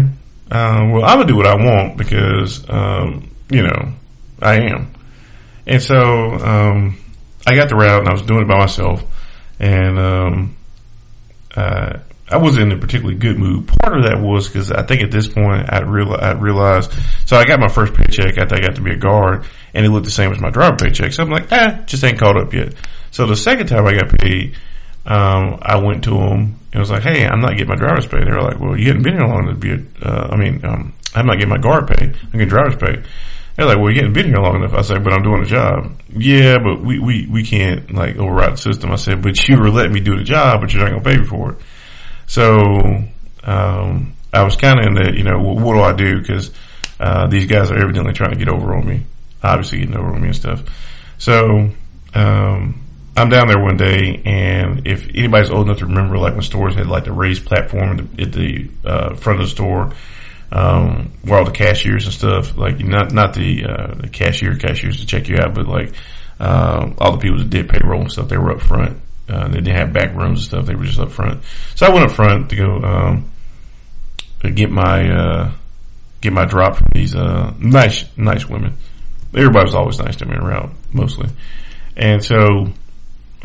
[0.50, 3.92] uh, well, I'm gonna do what I want because, um, you know,
[4.40, 4.94] I am.
[5.66, 6.98] And so, um,
[7.46, 9.02] I got the route and I was doing it by myself
[9.58, 10.56] and, um,
[11.56, 13.68] uh, I wasn't in a particularly good mood.
[13.68, 16.92] Part of that was because I think at this point I real I realized.
[17.26, 19.90] So I got my first paycheck after I got to be a guard, and it
[19.90, 21.12] looked the same as my driver paycheck.
[21.12, 22.74] So I'm like, ah, just ain't caught up yet.
[23.10, 24.56] So the second time I got paid,
[25.04, 28.24] um, I went to them and was like, hey, I'm not getting my driver's pay.
[28.24, 29.72] They were like, well, you hadn't been here long to be.
[29.72, 32.06] A, uh, I mean, um, I'm not getting my guard pay.
[32.06, 33.02] I'm getting driver's pay.
[33.56, 34.74] They're like, well, you haven't been here long enough.
[34.74, 35.92] I said, but I'm doing the job.
[36.08, 38.90] Yeah, but we, we, we can't like override the system.
[38.90, 41.10] I said, but you were letting me do the job, but you're not going to
[41.10, 41.58] pay me for it.
[42.26, 43.04] So,
[43.44, 46.24] um, I was kind of in the, you know, what, what do I do?
[46.24, 46.50] Cause,
[46.98, 49.02] uh, these guys are evidently trying to get over on me,
[49.42, 50.62] obviously getting over on me and stuff.
[51.18, 51.70] So,
[52.14, 52.84] um,
[53.16, 56.74] I'm down there one day, and if anybody's old enough to remember, like when stores
[56.74, 59.92] had like the raised platform at the, at the uh, front of the store,
[60.50, 65.00] um, where all the cashiers and stuff, like not not the, uh, the cashier cashiers
[65.00, 65.94] to check you out, but like
[66.40, 68.98] uh, all the people that did payroll and stuff, they were up front.
[69.28, 71.42] Uh, they didn't have back rooms and stuff; they were just up front.
[71.74, 73.30] So I went up front to go um,
[74.40, 75.52] to get my uh,
[76.20, 78.76] get my drop from these uh, nice nice women.
[79.34, 81.28] Everybody was always nice to me around mostly,
[81.96, 82.68] and so.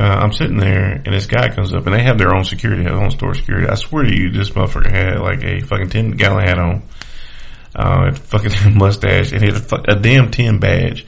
[0.01, 2.83] Uh, I'm sitting there and this guy comes up and they have their own security,
[2.83, 3.67] their own store security.
[3.67, 6.83] I swear to you, this motherfucker had like a fucking 10 gallon hat on
[7.75, 11.05] uh, fucking mustache, and he had a, a damn 10 badge.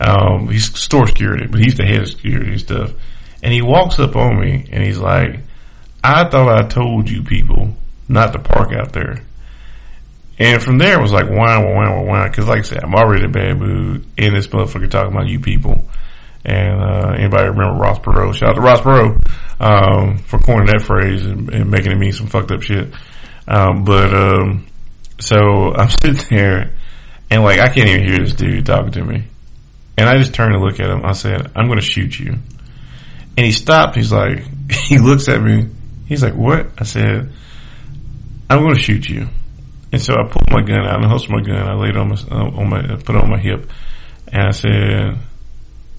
[0.00, 2.92] Um, he's store security, but he's the head of security and stuff.
[3.42, 5.40] And he walks up on me and he's like,
[6.02, 7.74] I thought I told you people
[8.08, 9.24] not to park out there.
[10.38, 12.28] And from there it was like, why, why, why, why?
[12.30, 15.28] Cause like I said, I'm already in a bad mood and this motherfucker talking about
[15.28, 15.88] you people.
[16.44, 18.34] And, uh, anybody remember Ross Perot?
[18.34, 19.20] Shout out to Ross Perot,
[19.60, 22.94] um, for coining that phrase and, and making it mean some fucked up shit.
[23.46, 24.66] Um, but, um,
[25.18, 26.72] so I'm sitting there
[27.30, 29.24] and like I can't even hear this dude talking to me.
[29.96, 31.04] And I just turned to look at him.
[31.04, 32.38] I said, I'm going to shoot you.
[33.36, 33.96] And he stopped.
[33.96, 35.68] He's like, he looks at me.
[36.06, 36.68] He's like, what?
[36.78, 37.32] I said,
[38.48, 39.28] I'm going to shoot you.
[39.92, 41.68] And so I pulled my gun out and holstered my gun.
[41.68, 43.70] I laid it on my, on my, put it on my hip.
[44.28, 45.18] And I said,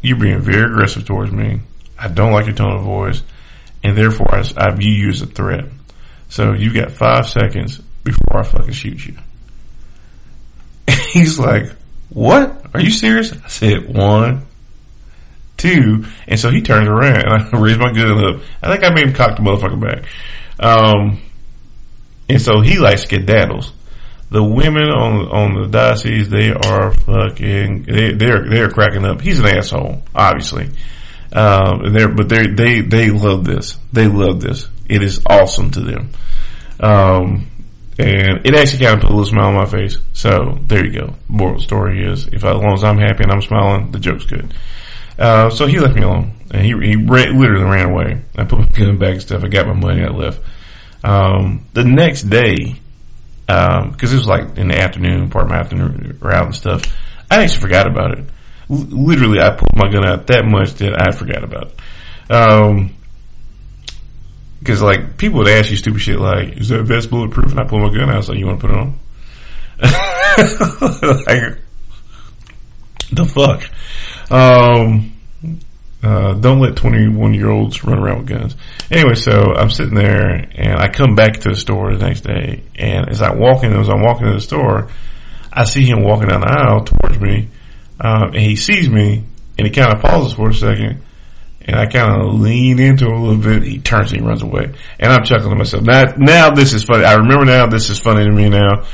[0.01, 1.61] you're being very aggressive towards me.
[1.97, 3.21] I don't like your tone of voice.
[3.83, 5.65] And therefore I, I view you as a threat.
[6.29, 9.15] So you got five seconds before I fucking shoot you.
[11.11, 11.71] he's like,
[12.09, 12.65] what?
[12.73, 13.33] Are you serious?
[13.33, 14.45] I said, one,
[15.61, 16.05] two.
[16.27, 18.41] And so he turns around and I raise my gun up.
[18.61, 20.05] I think I made him cock the motherfucker back.
[20.59, 21.21] Um,
[22.27, 23.71] and so he like skedaddles.
[24.29, 29.19] The women on on the diocese, they are fucking, they, they're they're cracking up.
[29.19, 30.69] He's an asshole, obviously.
[31.33, 33.77] Um, and they're, but they they they love this.
[33.91, 34.69] They love this.
[34.87, 36.11] It is awesome to them.
[36.79, 37.47] Um,
[37.99, 39.97] and it actually kind of put a little smile on my face.
[40.13, 41.13] So there you go.
[41.27, 44.53] Moral story is, if as long as I'm happy and I'm smiling, the joke's good.
[45.21, 48.21] Uh, so he left me alone, and he he ra- literally ran away.
[48.35, 49.43] I put my gun back and stuff.
[49.43, 50.03] I got my money.
[50.03, 50.41] I left.
[51.03, 52.75] Um, the next day,
[53.47, 56.83] um, because it was like in the afternoon, part of my afternoon route and stuff,
[57.29, 58.25] I actually forgot about it.
[58.69, 62.31] L- literally, I pulled my gun out that much that I forgot about it.
[62.33, 62.95] Um,
[64.63, 67.49] Cause like people would ask you stupid shit like, is that vest bulletproof?
[67.51, 68.13] And I pull my gun out.
[68.13, 68.99] I was like, you want to put it on?
[71.25, 71.57] like,
[73.11, 73.63] the fuck?
[74.31, 75.10] Um,
[76.03, 78.55] uh, don't let 21 year olds run around with guns.
[78.89, 82.63] Anyway, so I'm sitting there and I come back to the store the next day
[82.75, 84.89] and as I walk in, as I'm walking to the store,
[85.53, 87.49] I see him walking down the aisle towards me,
[87.99, 89.23] um, and he sees me
[89.57, 91.03] and he kind of pauses for a second
[91.63, 93.63] and I kind of lean into a little bit.
[93.63, 94.73] He turns and he runs away.
[94.99, 95.83] And I'm chuckling to myself.
[95.83, 97.05] Now, now this is funny.
[97.05, 98.85] I remember now this is funny to me now.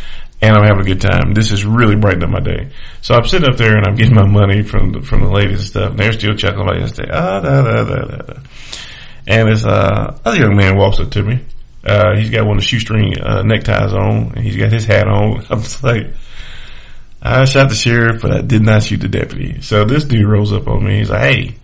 [0.42, 1.34] And I'm having a good time.
[1.34, 2.70] This is really brightening up my day.
[3.02, 5.60] So I'm sitting up there and I'm getting my money from the, from the ladies
[5.60, 5.90] and stuff.
[5.92, 7.10] And they're still chuckling about yesterday.
[7.12, 8.40] Ah, da, da, da, da, da.
[9.26, 11.44] And this, uh, other young man walks up to me.
[11.84, 15.08] Uh, he's got one of the shoestring, uh, neckties on and he's got his hat
[15.08, 15.44] on.
[15.50, 16.14] I'm like,
[17.22, 19.62] I shot the sheriff, but I did not shoot the deputy.
[19.62, 21.00] So this dude rolls up on me.
[21.00, 21.56] He's like, Hey,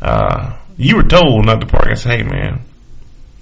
[0.00, 1.88] uh, you were told not to park.
[1.90, 2.62] I said, hey man,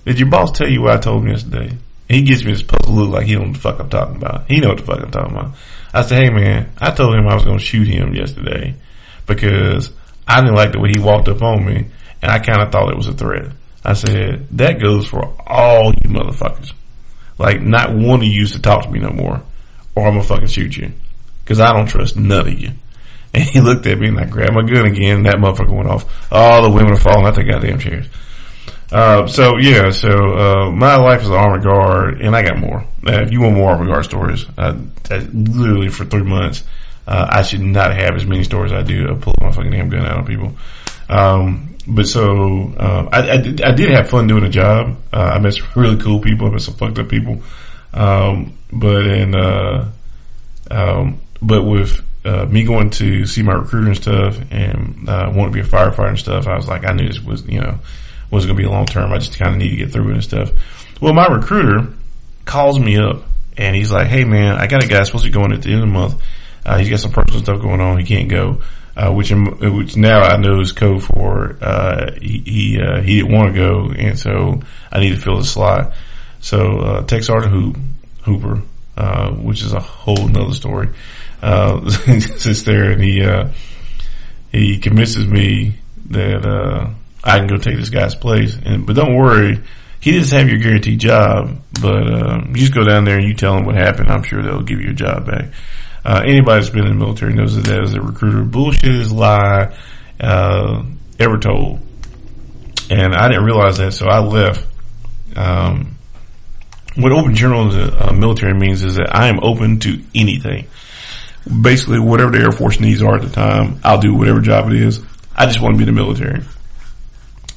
[0.05, 1.77] did your boss tell you what I told him yesterday?
[2.09, 4.17] He gives me this puzzle look like he don't know what the fuck I'm talking
[4.17, 4.45] about.
[4.49, 5.55] He know what the fuck I'm talking about.
[5.95, 8.75] I said, hey man, I told him I was to shoot him yesterday
[9.27, 9.91] because
[10.27, 11.87] I didn't like the way he walked up on me
[12.21, 13.53] and I kind of thought it was a threat.
[13.85, 16.73] I said, that goes for all you motherfuckers.
[17.38, 19.43] Like not one of you to talk to me no more
[19.95, 20.93] or I'm to fucking shoot you
[21.45, 22.71] because I don't trust none of you.
[23.35, 25.88] And he looked at me and I grabbed my gun again and that motherfucker went
[25.88, 26.05] off.
[26.31, 28.07] All the women are falling out the goddamn chairs.
[28.92, 32.81] Uh, so yeah, so, uh, my life as an armored guard, and I got more.
[33.07, 34.78] Uh, if you want more armored guard stories, uh,
[35.33, 36.62] literally for three months,
[37.07, 39.88] uh, I should not have as many stories I do of pulling my fucking damn
[39.88, 40.52] gun out on people.
[41.09, 44.98] Um, but so I, I, did, I did have fun doing the job.
[45.12, 46.48] I met some really cool people.
[46.48, 47.42] I met some fucked up people.
[47.94, 49.90] Um, but in uh,
[50.70, 55.52] um, but with uh, me going to see my recruiter and stuff, and uh, want
[55.52, 57.78] to be a firefighter and stuff, I was like, I knew this was you know
[58.33, 59.12] wasn't going to be long term.
[59.12, 60.51] I just kind of need to get through it and stuff.
[61.01, 61.92] Well, my recruiter
[62.45, 63.23] calls me up
[63.57, 65.68] and he's like, "Hey man, I got a guy supposed to be going at the
[65.68, 66.23] end of the month.
[66.64, 67.99] Uh, he's got some personal stuff going on.
[67.99, 68.62] He can't go."
[68.95, 73.33] Uh, which which now I know is code for uh, he he, uh, he didn't
[73.33, 75.95] want to go, and so I need to fill the slot.
[76.40, 77.77] So uh, Tech Sergeant Hoop,
[78.25, 78.62] Hooper,
[78.97, 80.90] uh, which is a whole nother story,
[81.40, 81.88] uh,
[82.21, 83.49] sits there and he uh,
[84.51, 85.77] he convinces me
[86.11, 86.90] that uh,
[87.24, 88.56] I can go take this guy's place.
[88.64, 89.61] And but don't worry,
[90.00, 91.61] he doesn't have your guaranteed job.
[91.80, 94.11] But uh, you just go down there and you tell him what happened.
[94.11, 95.52] I'm sure they'll give you your job back.
[96.04, 99.76] Uh, anybody that's been in the military knows that as a recruiter, bullshit is lie
[100.18, 100.82] uh,
[101.18, 101.80] ever told.
[102.90, 104.66] And I didn't realize that, so I left.
[105.37, 105.96] Um,
[106.96, 110.66] what open general in the uh, military means is that I am open to anything.
[111.62, 114.74] Basically, whatever the Air Force needs are at the time, I'll do whatever job it
[114.74, 115.00] is.
[115.35, 116.42] I just want to be in the military.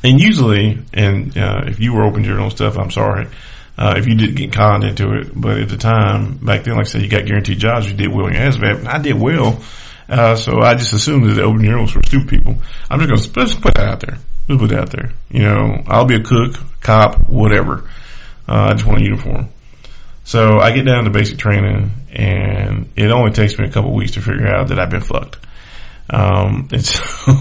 [0.05, 3.27] And usually, and uh, if you were open general stuff, I'm sorry
[3.75, 5.29] uh, if you didn't get conned into it.
[5.33, 7.89] But at the time, back then, like I said, you got guaranteed jobs.
[7.89, 9.59] You did well in your ASVAB, and I did well.
[10.07, 12.55] Uh, so I just assumed that the open generals were stupid people.
[12.87, 14.19] I'm just going to put that out there.
[14.47, 15.11] Let's put that out there.
[15.31, 17.89] You know, I'll be a cook, cop, whatever.
[18.47, 19.49] Uh, I just want a uniform.
[20.23, 24.11] So I get down to basic training, and it only takes me a couple weeks
[24.11, 25.37] to figure out that I've been fucked.
[26.11, 27.33] Um, and so,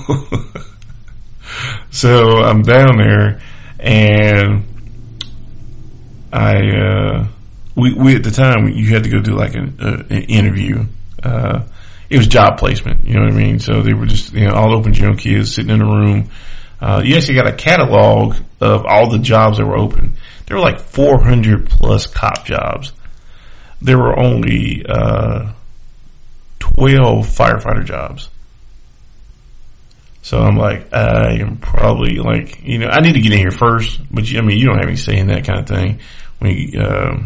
[1.90, 3.40] so I'm down there,
[3.78, 4.64] and
[6.32, 7.26] I, uh,
[7.76, 10.84] we, we at the time, you had to go do like an, uh, an interview.
[11.22, 11.64] Uh,
[12.10, 13.58] it was job placement, you know what I mean?
[13.60, 16.30] So they were just, you know, all open general kids sitting in a room.
[16.80, 20.14] Uh, you actually got a catalog of all the jobs that were open.
[20.46, 22.92] There were like 400 plus cop jobs.
[23.80, 25.52] There were only, uh,
[26.58, 28.28] 12 firefighter jobs.
[30.24, 33.50] So I'm like, I am probably like, you know, I need to get in here
[33.50, 36.00] first, but you, I mean, you don't have any say in that kind of thing
[36.40, 37.16] we uh,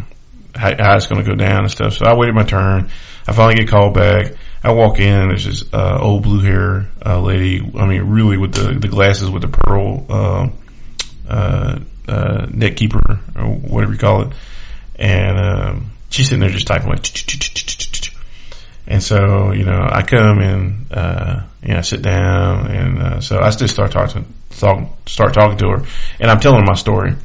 [0.53, 1.93] how, how, it's going to go down and stuff.
[1.93, 2.89] So I waited my turn.
[3.25, 4.33] I finally get called back.
[4.63, 7.61] I walk in there's this uh, old blue hair uh, lady.
[7.77, 10.49] I mean, really with the the glasses with the pearl uh,
[11.29, 14.33] uh, uh, neck keeper or whatever you call it,
[14.97, 17.05] and um, she's sitting there just typing like.
[18.87, 23.39] And so, you know, I come and, uh, know, I sit down and, uh, so
[23.39, 25.85] I just start talking, talk, start talking to her
[26.19, 27.15] and I'm telling her my story.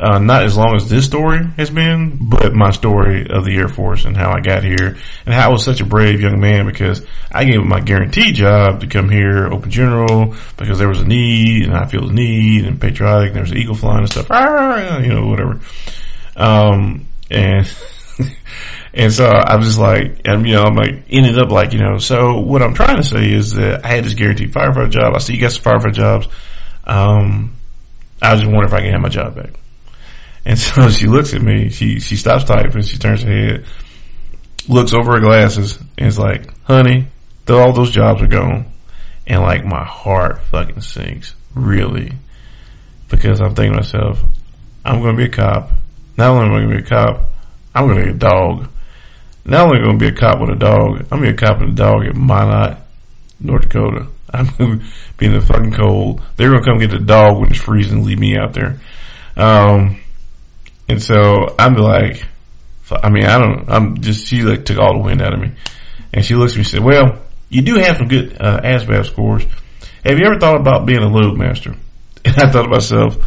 [0.00, 3.68] Uh, not as long as this story has been, but my story of the Air
[3.68, 6.66] Force and how I got here and how I was such a brave young man
[6.66, 11.00] because I gave up my guaranteed job to come here, open general, because there was
[11.00, 14.10] a need and I feel the need and patriotic and there's an eagle flying and
[14.10, 15.60] stuff, ah, you know, whatever.
[16.36, 17.72] Um, and,
[18.96, 21.80] and so I was just like, and you know, I'm like, ended up like, you
[21.80, 25.14] know, so what I'm trying to say is that I had this guaranteed firefighter job.
[25.14, 26.28] I see you got some firefighter jobs.
[26.84, 27.56] Um,
[28.22, 29.50] I was just wondering if I can have my job back.
[30.44, 33.64] And so she looks at me, she, she stops typing, she turns her head,
[34.68, 37.08] looks over her glasses and is like, honey,
[37.48, 38.66] all those jobs are gone.
[39.26, 42.12] And like my heart fucking sinks, really.
[43.08, 44.22] Because I'm thinking to myself,
[44.84, 45.70] I'm going to be a cop.
[46.16, 47.22] Not only am I going to be a cop,
[47.74, 48.68] I'm going to be a dog.
[49.44, 51.46] Not only going to be a cop with a dog, I'm going to be a
[51.46, 52.78] cop with a dog at Minot,
[53.40, 54.06] North Dakota.
[54.32, 54.86] I'm going to
[55.18, 56.22] be in the fucking cold.
[56.36, 58.80] They're going to come get the dog when it's freezing and leave me out there.
[59.36, 60.00] Um,
[60.88, 62.24] and so I'm like,
[62.90, 65.52] I mean, I don't, I'm just, she like took all the wind out of me.
[66.12, 69.06] And she looks at me and said, well, you do have some good, uh, ASVAB
[69.06, 69.44] scores.
[70.04, 71.76] Have you ever thought about being a loadmaster?
[72.26, 73.18] And I thought to myself,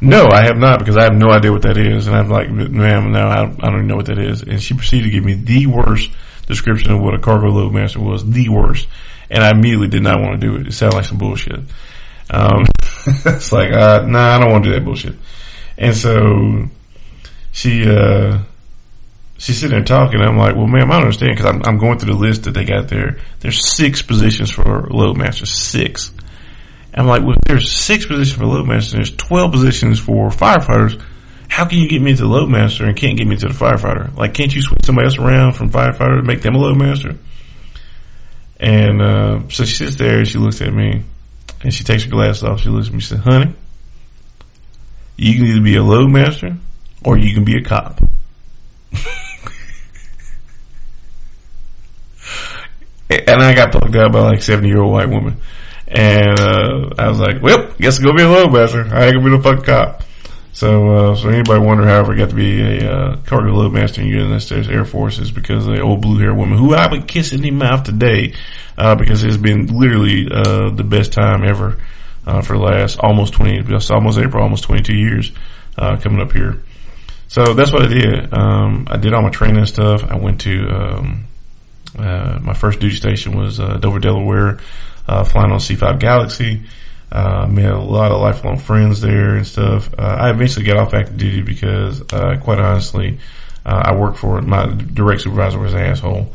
[0.00, 2.06] no, I have not because I have no idea what that is.
[2.06, 4.42] And I'm like, ma'am, no, I don't, even know what that is.
[4.42, 6.10] And she proceeded to give me the worst
[6.46, 8.86] description of what a cargo load master was, the worst.
[9.30, 10.66] And I immediately did not want to do it.
[10.66, 11.60] It sounded like some bullshit.
[12.30, 12.66] Um,
[13.06, 15.14] it's like, uh, nah, I don't want to do that bullshit.
[15.78, 16.68] And so
[17.52, 18.38] she uh
[19.38, 20.20] she's sitting there talking.
[20.20, 22.52] I'm like, well, ma'am, I don't understand because I'm, I'm going through the list that
[22.52, 23.18] they got there.
[23.40, 26.12] There's six positions for load master, six.
[26.96, 28.94] I'm like, well, there's six positions for loadmaster.
[28.94, 31.02] And there's 12 positions for firefighters.
[31.48, 34.14] How can you get me to the loadmaster and can't get me to the firefighter?
[34.16, 37.18] Like, can't you switch somebody else around from firefighter to make them a loadmaster?
[38.58, 41.04] And, uh, so she sits there and she looks at me
[41.62, 42.60] and she takes her glasses off.
[42.60, 43.52] She looks at me and says, honey,
[45.16, 46.58] you can either be a loadmaster
[47.04, 48.00] or you can be a cop.
[53.10, 55.36] and I got plucked out by like 70 year old white woman.
[55.88, 58.90] And, uh, I was like, well, guess it's gonna be a loadmaster.
[58.90, 60.02] I ain't gonna be no fucking cop.
[60.56, 63.98] So, uh, so anybody wonder how I ever got to be a, uh, cargo loadmaster
[63.98, 66.74] in the United States Air Force is because of the old blue hair woman who
[66.74, 68.32] I would kiss in the mouth today,
[68.78, 71.76] uh, because it's been literally, uh, the best time ever,
[72.26, 75.30] uh, for the last almost 20, almost April, almost 22 years,
[75.76, 76.62] uh, coming up here.
[77.28, 78.32] So that's what I did.
[78.32, 80.04] Um, I did all my training and stuff.
[80.04, 81.24] I went to, um,
[81.98, 84.58] uh, my first duty station was, uh, Dover, Delaware,
[85.08, 86.62] uh, flying on C5 Galaxy.
[87.10, 89.94] Uh, made a lot of lifelong friends there and stuff.
[89.96, 93.20] Uh, I eventually got off active duty because, uh, quite honestly,
[93.64, 96.32] uh, I worked for my direct supervisor was an asshole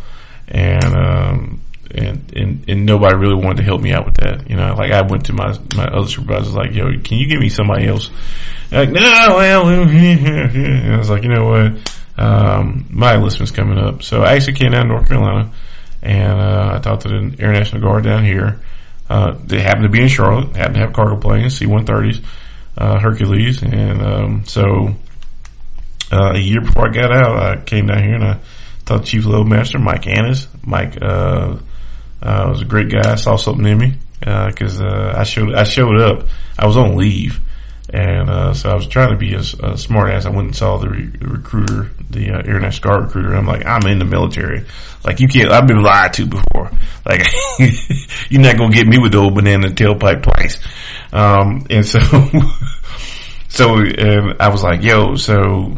[0.47, 1.61] and, um,
[1.93, 4.49] and, and, and nobody really wanted to help me out with that.
[4.49, 7.39] You know, like I went to my, my other supervisors like, yo, can you give
[7.39, 8.09] me somebody else?
[8.71, 11.93] Like, no, well, and I was like, you know what?
[12.17, 14.03] Um, my enlistment's coming up.
[14.03, 15.51] So I actually came down to North Carolina
[16.01, 18.59] and, uh, I talked to the Air National Guard down here.
[19.09, 22.23] Uh, they happened to be in Charlotte, happened to have cargo planes, C-130s,
[22.77, 23.61] uh, Hercules.
[23.61, 24.95] And, um, so,
[26.11, 28.39] uh, a year before I got out, I came down here and I
[28.85, 30.47] talked to Chief Loadmaster Mike Annis.
[30.65, 31.57] Mike, uh,
[32.21, 33.15] uh, was a great guy.
[33.15, 33.93] Saw something in me,
[34.25, 36.27] uh, cause, uh, I showed, I showed up.
[36.57, 37.39] I was on leave.
[37.93, 40.25] And, uh, so I was trying to be a smart ass.
[40.25, 43.35] I went and saw the re- recruiter, the uh, Air National Guard recruiter.
[43.35, 44.65] I'm like, I'm in the military.
[45.03, 46.71] Like you can't, I've been lied to before.
[47.05, 47.25] Like
[48.29, 50.59] you're not going to get me with the old banana tailpipe twice.
[51.11, 51.99] Um, and so,
[53.49, 55.77] so, and I was like, yo, so,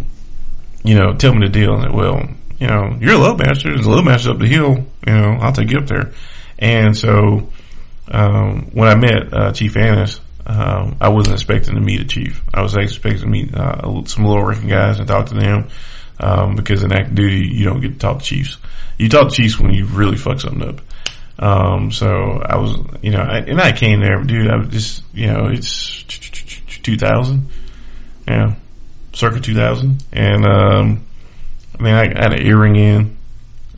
[0.83, 1.75] you know, tell me the deal.
[1.75, 2.21] And well,
[2.59, 3.63] you know, you're a loadmaster.
[3.63, 4.85] There's a loadmaster up the hill.
[5.07, 6.11] You know, I'll take you up there.
[6.59, 7.49] And so,
[8.09, 12.41] um, when I met, uh, Chief Annis, um, I wasn't expecting to meet a chief.
[12.53, 15.69] I was expecting to meet uh, some lower ranking guys and talk to them
[16.23, 18.57] um, because in active duty you don't get to talk to chiefs.
[18.97, 20.81] You talk to chiefs when you really fuck something up.
[21.37, 24.49] Um, so I was, you know, I, and I came there, dude.
[24.49, 26.03] I was just, you know, it's
[26.83, 27.49] 2000,
[28.27, 28.55] yeah,
[29.13, 31.05] circa 2000, and um,
[31.77, 33.17] I mean, I, I had an earring in.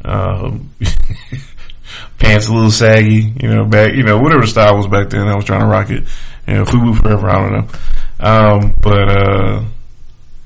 [0.04, 0.70] Um,
[2.20, 5.36] pants a little saggy, you know, back, you know, whatever style was back then, I
[5.36, 6.04] was trying to rock it.
[6.48, 7.68] You know, FUBU forever, I don't know.
[8.20, 9.64] Um, but, uh,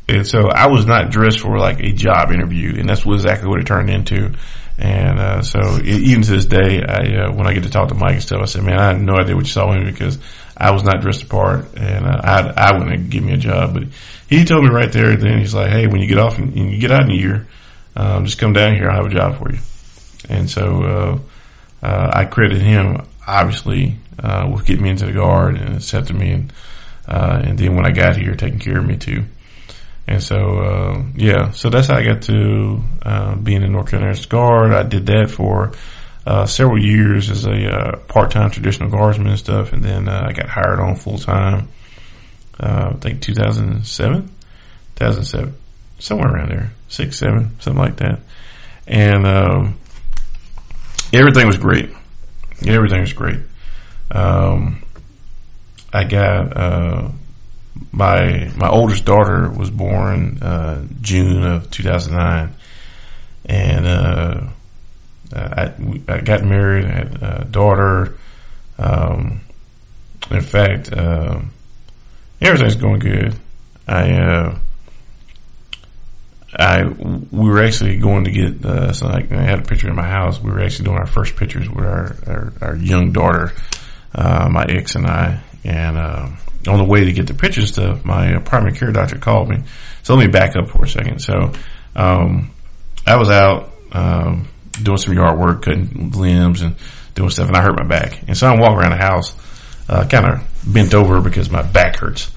[0.10, 3.48] and so I was not dressed for like a job interview and that's what exactly
[3.48, 4.34] what it turned into.
[4.78, 7.96] And, uh, so even to this day, I, uh, when I get to talk to
[7.96, 9.92] Mike and stuff, I said, man, I had no idea what you saw in me
[9.92, 10.18] because
[10.56, 13.84] I was not dressed apart and, uh, I, I wouldn't give me a job, but
[14.30, 16.80] he told me right there then he's like, Hey, when you get off and you
[16.80, 17.48] get out in a year,
[17.96, 18.90] um, just come down here.
[18.90, 19.60] I'll have a job for you.
[20.30, 21.20] And so, uh,
[21.82, 26.32] uh, I credit him obviously uh, with getting me into the guard and accepting me,
[26.32, 26.54] and
[27.08, 29.26] uh, and then when I got here, taking care of me too.
[30.10, 34.20] And so, uh, yeah, so that's how I got to uh, being in North Carolina
[34.28, 34.74] Guard.
[34.74, 35.74] I did that for
[36.26, 40.50] uh, several years as a uh, part-time traditional guardsman and stuff, and then I got
[40.50, 41.68] hired on full time.
[42.60, 44.32] I think 2007,
[44.96, 45.56] 2007,
[46.00, 48.20] somewhere around there, six, seven, something like that.
[48.88, 49.80] And um,
[51.14, 51.92] everything was great.
[52.66, 53.42] Everything was great.
[54.10, 54.84] Um,
[55.94, 57.10] I got uh,
[57.92, 62.56] my my oldest daughter was born uh, June of 2009,
[63.46, 64.48] and uh,
[65.34, 65.74] I,
[66.08, 66.86] I, got married.
[66.86, 68.18] Had a daughter.
[68.78, 69.42] Um,
[70.32, 71.40] in fact, uh,
[72.42, 73.36] everything's going good.
[73.88, 74.60] I uh,
[76.58, 79.96] I we were actually going to get uh, so I, I, had a picture in
[79.96, 80.40] my house.
[80.42, 83.54] We were actually doing our first pictures with our our, our young daughter,
[84.14, 86.30] uh, my ex and I, and uh,
[86.68, 89.64] on the way to get the picture stuff, my primary care doctor called me.
[90.04, 91.20] So let me back up for a second.
[91.20, 91.52] So
[91.96, 92.52] um,
[93.06, 94.48] I was out um,
[94.82, 96.76] doing some yard work, cutting limbs and
[97.16, 98.22] doing stuff, and I hurt my back.
[98.28, 99.36] And so I'm walking around the house,
[99.88, 102.32] uh, kind of bent over because my back hurts.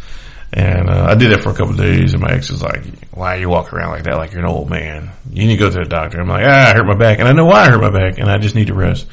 [0.54, 2.84] And uh, I did that for a couple of days, and my ex was like,
[3.12, 4.16] "Why are you walking around like that?
[4.16, 5.10] Like you're an old man?
[5.30, 7.26] You need to go to the doctor." I'm like, "Ah, I hurt my back, and
[7.26, 9.06] I know why I hurt my back, and I just need to rest."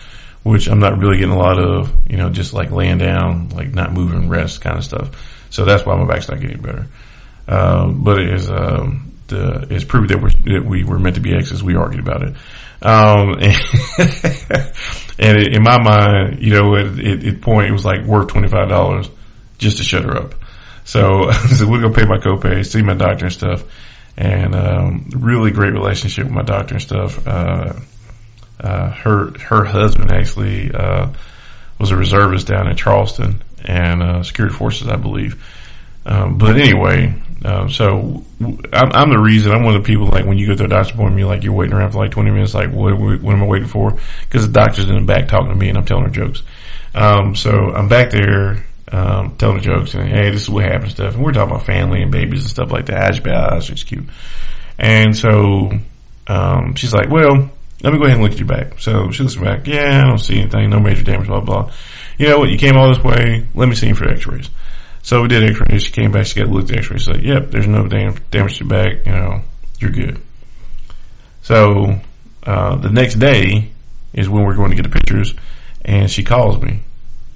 [0.43, 3.73] Which I'm not really getting a lot of, you know, just like laying down, like
[3.73, 5.11] not moving, rest kind of stuff.
[5.49, 6.87] So that's why my back's not getting better.
[7.47, 11.21] Um, but it is um, the it's proof that, we're, that we were meant to
[11.21, 11.63] be exes.
[11.63, 12.35] We argued about it.
[12.81, 13.33] Um,
[14.49, 14.73] and,
[15.19, 18.47] and in my mind, you know, at, at, at point it was like worth twenty
[18.47, 19.09] five dollars
[19.57, 20.35] just to shut her up.
[20.85, 23.63] So, so we're gonna pay my copay, see my doctor and stuff,
[24.17, 27.27] and um, really great relationship with my doctor and stuff.
[27.27, 27.73] Uh,
[28.59, 31.07] uh, her her husband actually uh,
[31.79, 35.43] was a reservist down in Charleston and uh, security forces, I believe.
[36.05, 37.13] Um, but anyway,
[37.45, 39.51] um, so I'm, I'm, the reason.
[39.51, 41.43] I'm one of the people like when you go to a doctor's appointment, you're like
[41.43, 42.53] you're waiting around for like 20 minutes.
[42.53, 43.97] Like what, what am I waiting for?
[44.21, 46.43] Because the doctor's in the back talking to me and I'm telling her jokes.
[46.93, 50.91] Um, so I'm back there, um, telling the jokes and hey, this is what happened
[50.91, 51.15] stuff.
[51.15, 53.13] And we're talking about family and babies and stuff like that.
[53.13, 54.05] Ashbaz, it's cute.
[54.77, 55.71] And so,
[56.27, 57.51] um, she's like, well,
[57.81, 58.79] let me go ahead and look at your back.
[58.79, 59.65] So she looks back.
[59.67, 60.69] Yeah, I don't see anything.
[60.69, 61.71] No major damage, blah, blah.
[62.17, 62.49] You know what?
[62.49, 63.47] You came all this way.
[63.55, 64.49] Let me see you for x-rays.
[65.01, 65.83] So we did x-rays.
[65.83, 66.25] She came back.
[66.25, 67.03] She got looked at x-rays.
[67.03, 69.05] She's like, yep, there's no damage, damage to your back.
[69.05, 69.41] You know,
[69.79, 70.21] you're good.
[71.41, 71.99] So,
[72.43, 73.71] uh, the next day
[74.13, 75.33] is when we're going to get the pictures
[75.83, 76.81] and she calls me.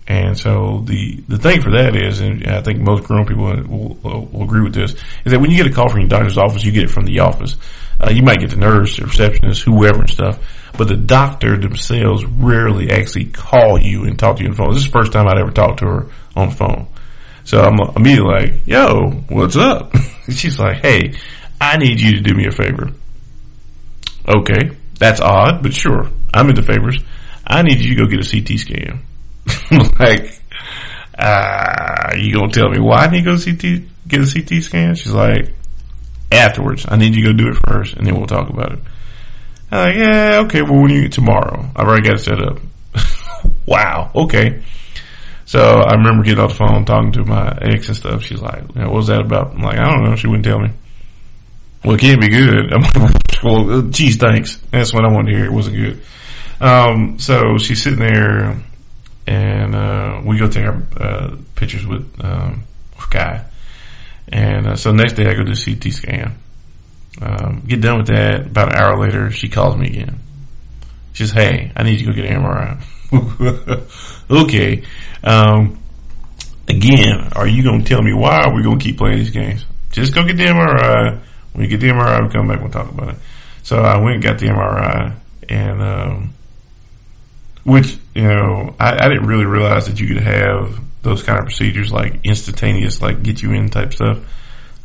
[0.06, 3.96] And so the, the thing for that is, and I think most grown people will,
[4.04, 4.91] will, will agree with this,
[5.24, 7.06] is that when you get a call from your doctor's office, you get it from
[7.06, 7.56] the office.
[8.04, 10.39] Uh, you might get the nurse, the receptionist, whoever and stuff,
[10.78, 14.74] but the doctor themselves rarely actually call you and talk to you on the phone.
[14.74, 16.88] This is the first time I'd ever talked to her on the phone.
[17.45, 19.93] So I'm immediately like, yo, what's up?
[20.30, 21.14] She's like, hey,
[21.62, 22.89] I need you to do me a favor.
[24.28, 26.99] Okay, that's odd, but sure, I'm into favors.
[27.45, 29.01] I need you to go get a CT scan.
[29.99, 30.41] like,
[31.18, 34.95] uh, you gonna tell me why I need to go CT, get a CT scan?
[34.95, 35.54] She's like,
[36.34, 38.79] afterwards, I need you to go do it first and then we'll talk about it.
[39.71, 41.67] I'm like, yeah, okay, well when you, tomorrow.
[41.75, 42.59] I've already got it set up.
[43.65, 44.61] wow, okay.
[45.45, 48.23] So I remember getting off the phone talking to my ex and stuff.
[48.23, 49.53] She's like, what was that about?
[49.53, 50.15] I'm like, I don't know.
[50.15, 50.69] She wouldn't tell me.
[51.84, 52.73] Well, it can't be good.
[52.73, 54.57] I'm like, well, geez, thanks.
[54.71, 55.45] That's what I wanted to hear.
[55.45, 56.01] It wasn't good.
[56.61, 58.61] Um, so she's sitting there
[59.27, 62.63] and, uh, we go take our, uh, pictures with, um,
[63.13, 63.45] Guy.
[64.30, 66.36] And, uh, so next day I go to CT scan.
[67.21, 68.47] Um, get done with that.
[68.47, 70.19] About an hour later, she calls me again.
[71.13, 73.82] She says, hey, I need you to go get an MRI.
[74.30, 74.84] okay.
[75.24, 75.80] Um,
[76.67, 79.65] again, are you going to tell me why we're going to keep playing these games?
[79.91, 81.21] Just go get the MRI.
[81.53, 83.19] When you get the MRI, we come back and we'll talk about it.
[83.61, 85.15] So I went and got the MRI
[85.49, 86.34] and, um,
[87.63, 91.45] which, you know, I, I didn't really realize that you could have those kind of
[91.45, 94.20] procedures like instantaneous, like get you in type stuff.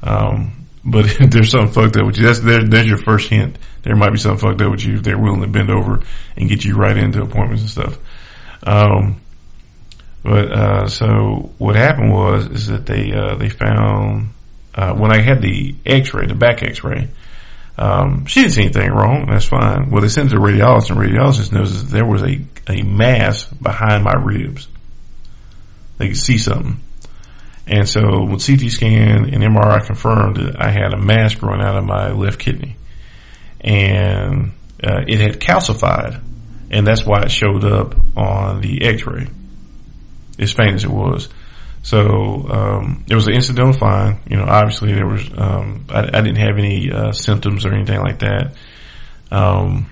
[0.03, 3.59] Um, but there's something fucked up with you, that's there, there's your first hint.
[3.83, 6.03] There might be something fucked up with you if they're willing to bend over
[6.37, 7.99] and get you right into appointments and stuff.
[8.65, 9.21] Um,
[10.23, 14.31] but, uh, so what happened was, is that they, uh, they found,
[14.75, 17.09] uh, when I had the x-ray, the back x-ray,
[17.79, 19.27] um, she didn't see anything wrong.
[19.31, 19.91] That's fine.
[19.91, 22.83] Well, they sent it to the radiologist and radiologist knows that there was a, a
[22.83, 24.67] mass behind my ribs.
[25.99, 26.81] They could see something.
[27.67, 31.77] And so with CT scan and MRI confirmed that I had a mass growing out
[31.77, 32.77] of my left kidney
[33.61, 36.23] and uh, it had calcified
[36.71, 39.27] and that's why it showed up on the x-ray
[40.39, 41.29] as faint as it was.
[41.83, 44.19] So, um, it was an incidental find.
[44.29, 48.01] You know, obviously there was, um, I, I, didn't have any, uh, symptoms or anything
[48.01, 48.55] like that.
[49.31, 49.91] Um,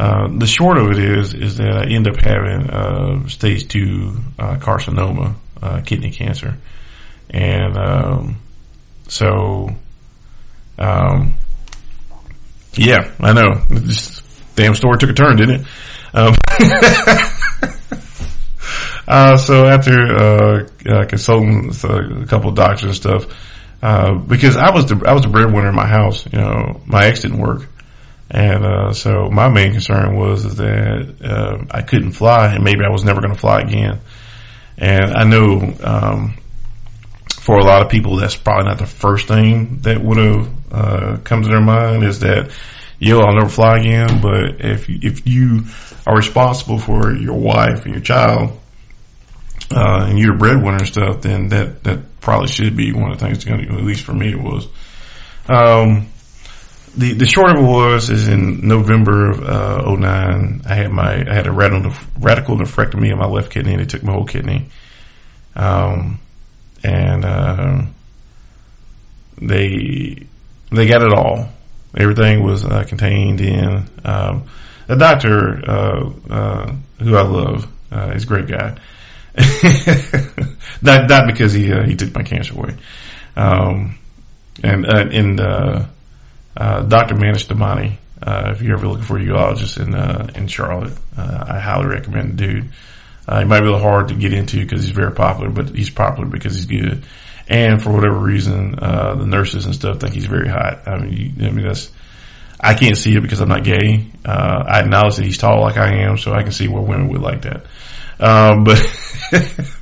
[0.00, 4.16] uh, the short of it is, is that I end up having, uh, stage two,
[4.38, 6.56] uh, carcinoma, uh, kidney cancer.
[7.28, 8.40] And, um,
[9.08, 9.68] so,
[10.78, 11.34] um,
[12.72, 13.62] yeah, I know.
[13.68, 14.22] This
[14.54, 15.66] damn story took a turn, didn't it?
[16.14, 16.34] Um,
[19.06, 20.66] uh, so after,
[21.08, 23.26] consulting a couple of doctors and stuff,
[23.82, 27.04] uh, because I was the, I was the breadwinner in my house, you know, my
[27.04, 27.68] ex didn't work.
[28.30, 32.90] And, uh, so my main concern was that, uh, I couldn't fly and maybe I
[32.90, 34.00] was never going to fly again.
[34.78, 36.36] And I know, um,
[37.40, 41.16] for a lot of people, that's probably not the first thing that would have, uh,
[41.24, 42.52] come to their mind is that,
[43.00, 44.20] yo, I'll never fly again.
[44.20, 45.64] But if, if you
[46.06, 48.58] are responsible for your wife and your child,
[49.72, 53.18] uh, and you're a breadwinner and stuff, then that, that probably should be one of
[53.18, 54.68] the things to, at least for me it was.
[55.48, 56.08] Um,
[56.96, 61.14] the, the short of it was, is in November of, uh, 09, I had my,
[61.28, 64.26] I had a radical, radical nephrectomy in my left kidney and they took my whole
[64.26, 64.66] kidney.
[65.54, 66.20] Um,
[66.82, 67.82] and, uh,
[69.40, 70.26] they,
[70.70, 71.48] they got it all.
[71.96, 74.48] Everything was, uh, contained in, um,
[74.88, 78.76] a doctor, uh, uh, who I love, uh, he's a great guy.
[80.82, 82.76] not, not because he, uh, he took my cancer away.
[83.36, 83.98] Um,
[84.62, 85.40] and, uh, and,
[86.56, 87.14] Dr.
[87.14, 91.44] Manish Damani, uh, if you're ever looking for a urologist in, uh, in Charlotte, uh,
[91.48, 92.68] I highly recommend the dude.
[93.26, 95.70] Uh, he might be a little hard to get into because he's very popular, but
[95.70, 97.04] he's popular because he's good.
[97.48, 100.86] And for whatever reason, uh, the nurses and stuff think he's very hot.
[100.86, 101.90] I mean, you, I mean, that's,
[102.60, 104.06] I can't see it because I'm not gay.
[104.24, 107.08] Uh, I acknowledge that he's tall like I am, so I can see where women
[107.08, 107.64] would like that.
[108.20, 108.78] Um, but,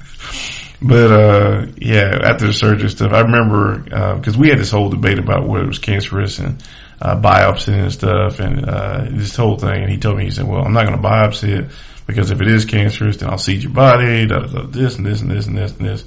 [0.81, 4.89] but, uh, yeah, after the surgery stuff, I remember, uh, cause we had this whole
[4.89, 6.63] debate about whether it was cancerous and,
[7.01, 9.83] uh, biopsy and stuff and, uh, this whole thing.
[9.83, 11.71] And he told me, he said, well, I'm not going to biopsy it
[12.07, 15.47] because if it is cancerous, then I'll seed your body, this and this and this
[15.47, 16.05] and this and this.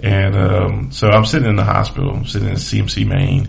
[0.00, 3.48] And, um, so I'm sitting in the hospital, I'm sitting in CMC Main.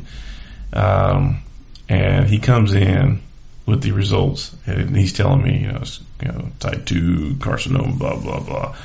[0.73, 1.43] Um,
[1.89, 3.21] and he comes in
[3.65, 5.83] with the results and he's telling me, you know,
[6.21, 8.75] you know, type two carcinoma, blah, blah, blah.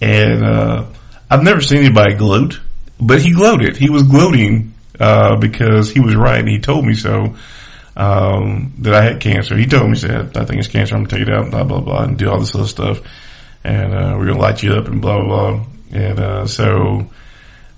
[0.00, 0.84] And, uh,
[1.30, 2.60] I've never seen anybody gloat,
[3.00, 3.76] but he gloated.
[3.76, 7.34] He was gloating, uh, because he was right and he told me so,
[7.96, 9.56] um, that I had cancer.
[9.56, 10.94] He told me, said, I think it's cancer.
[10.94, 13.00] I'm to take it out, blah, blah, blah, and do all this other stuff.
[13.64, 15.66] And, uh, we're to light you up and blah, blah, blah.
[15.92, 17.10] And, uh, so,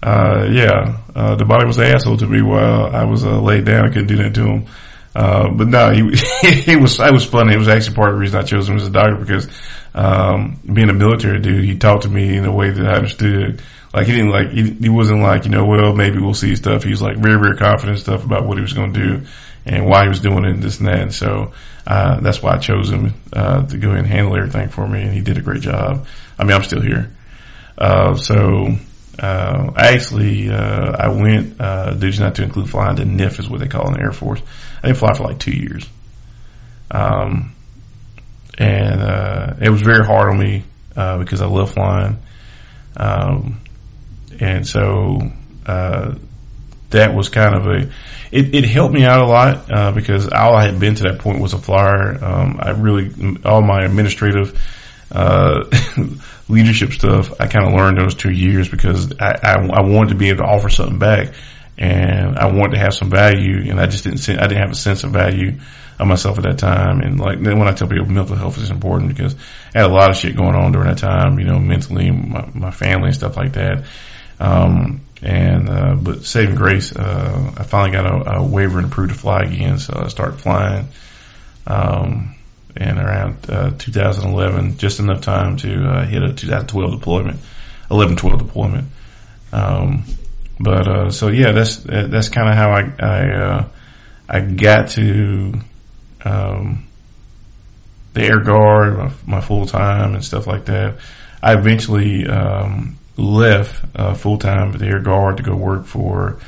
[0.03, 3.64] uh, yeah, uh, the body was an asshole to me while I was, uh, laid
[3.64, 3.86] down.
[3.86, 4.66] I couldn't do that to him.
[5.14, 7.55] Uh, but no, he, he was, I was funny.
[7.55, 9.48] It was actually part of the reason I chose him as a doctor because,
[9.95, 13.62] um, being a military dude, he talked to me in a way that I understood.
[13.93, 16.84] Like he didn't like, he, he wasn't like, you know, well, maybe we'll see stuff.
[16.84, 19.26] He was like very, very confident stuff about what he was going to do
[19.66, 21.01] and why he was doing it and this and that.
[21.01, 21.53] And so,
[21.86, 25.03] uh, that's why I chose him, uh, to go ahead and handle everything for me.
[25.03, 26.07] And he did a great job.
[26.38, 27.11] I mean, I'm still here.
[27.76, 28.68] Uh, so,
[29.18, 33.68] uh, actually, uh, I went, uh, duties not to include flying DNIF is what they
[33.68, 34.41] call in the Air Force.
[34.82, 35.88] I didn't fly for like two years.
[36.93, 37.55] Um,
[38.61, 40.64] and, uh, it was very hard on me,
[40.96, 42.18] uh, because I love flying.
[42.96, 43.61] Um,
[44.38, 45.20] and so,
[45.66, 46.14] uh,
[46.90, 47.90] that was kind of a,
[48.32, 51.18] it, it helped me out a lot, uh, because all I had been to that
[51.20, 52.22] point was a flyer.
[52.22, 54.61] Um, I really, all my administrative,
[55.12, 55.64] uh,
[56.48, 60.14] leadership stuff, I kind of learned those two years because I, I, I, wanted to
[60.16, 61.32] be able to offer something back
[61.78, 64.74] and I wanted to have some value and I just didn't, I didn't have a
[64.74, 65.58] sense of value
[66.01, 67.01] of myself at that time.
[67.01, 69.34] And like, then when I tell people mental health is important because
[69.74, 72.48] I had a lot of shit going on during that time, you know, mentally, my,
[72.55, 73.84] my family and stuff like that.
[74.38, 79.12] Um, and, uh, but saving grace, uh, I finally got a, a waiver and approved
[79.12, 79.78] to fly again.
[79.78, 80.88] So I started flying.
[81.66, 82.36] Um,
[82.76, 87.40] and around uh, 2011, just enough time to uh, hit a 2012 deployment,
[87.90, 88.88] 11, 12 deployment.
[89.53, 90.05] Um,
[90.61, 93.68] but uh, so yeah, that's that's kind of how I I, uh,
[94.28, 95.55] I got to
[96.24, 96.86] um,
[98.12, 100.98] the Air Guard, my, my full time and stuff like that.
[101.42, 106.38] I eventually um, left uh, full time with the Air Guard to go work for.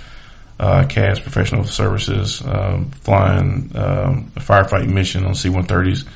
[0.60, 6.06] Uh, CAS Professional Services, um, flying um, a firefighting mission on C-130s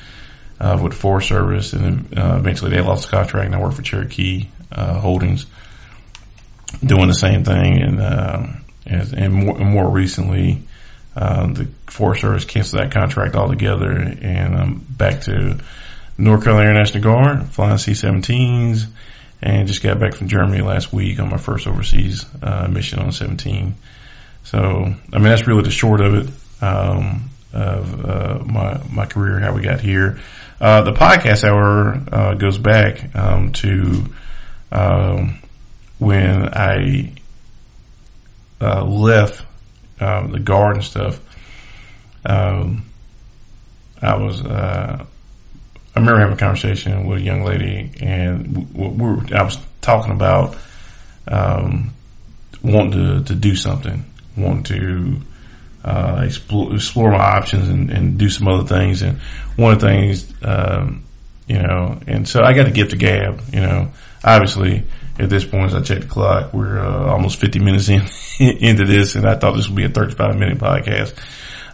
[0.59, 3.75] uh, with Forest Service, and then uh, eventually they lost the contract, and I worked
[3.75, 5.45] for Cherokee uh, Holdings,
[6.83, 10.61] doing the same thing, and um, and, and, more, and more recently,
[11.17, 15.59] um, the Forest Service canceled that contract altogether, and I'm back to
[16.17, 18.85] North Carolina National Guard, flying C-17s,
[19.41, 23.11] and just got back from Germany last week on my first overseas uh, mission on
[23.11, 23.75] 17.
[24.43, 29.39] So, I mean, that's really the short of it, um, of, uh, my, my career,
[29.39, 30.19] how we got here.
[30.61, 34.05] Uh, the podcast hour, uh, goes back, um, to,
[34.71, 35.39] um,
[35.97, 37.13] when I,
[38.61, 39.46] uh, left,
[39.99, 41.19] um, the guard and stuff.
[42.25, 42.85] Um,
[44.01, 45.05] I was, uh,
[45.95, 49.57] I remember having a conversation with a young lady and we, we were, I was
[49.81, 50.55] talking about,
[51.27, 51.93] um,
[52.63, 54.05] wanting to, to do something
[54.37, 55.19] want to
[55.83, 59.01] uh, explore, explore my options and, and, do some other things.
[59.01, 59.19] And
[59.55, 61.03] one of the things, um,
[61.47, 63.41] you know, and so I got to give to Gab.
[63.53, 63.91] You know,
[64.23, 64.83] obviously
[65.19, 68.01] at this point, as I check the clock, we're uh, almost 50 minutes in
[68.39, 71.17] into this, and I thought this would be a 35 minute podcast.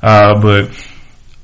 [0.01, 0.69] Uh, but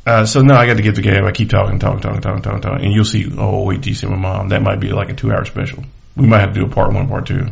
[0.05, 1.25] uh, so no, I got to get the game.
[1.25, 3.31] I keep talking, talking, talking, talking, talking, talking, and you'll see.
[3.37, 4.49] Oh, wait, do you see my mom?
[4.49, 5.83] That might be like a two hour special.
[6.15, 7.47] We might have to do a part one, part two.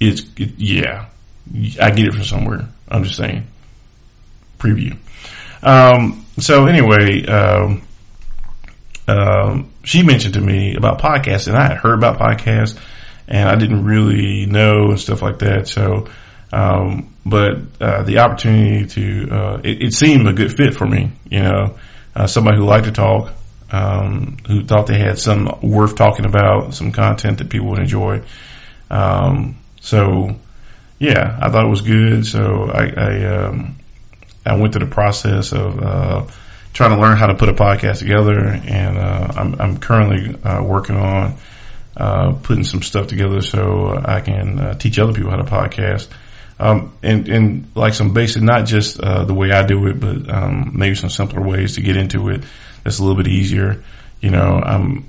[0.00, 1.06] It's it, yeah,
[1.80, 2.68] I get it from somewhere.
[2.88, 3.46] I'm just saying.
[4.58, 4.96] Preview.
[5.62, 7.82] Um, so anyway, um,
[9.08, 12.78] um, she mentioned to me about podcasts and I had heard about podcasts
[13.28, 15.68] and I didn't really know and stuff like that.
[15.68, 16.08] So,
[16.52, 21.10] um, but, uh, the opportunity to, uh, it, it, seemed a good fit for me,
[21.30, 21.76] you know,
[22.14, 23.32] uh, somebody who liked to talk,
[23.72, 28.22] um, who thought they had some worth talking about, some content that people would enjoy.
[28.90, 30.36] Um, so,
[30.98, 32.26] yeah, I thought it was good.
[32.26, 33.76] So I, I, um,
[34.46, 36.26] I went through the process of, uh,
[36.72, 40.62] trying to learn how to put a podcast together and, uh, I'm, I'm currently, uh,
[40.62, 41.36] working on,
[41.96, 46.08] uh, putting some stuff together so I can, uh, teach other people how to podcast.
[46.58, 50.32] Um, and, and like some basic, not just, uh, the way I do it, but,
[50.32, 52.44] um, maybe some simpler ways to get into it
[52.82, 53.82] that's a little bit easier.
[54.20, 55.08] You know, I'm,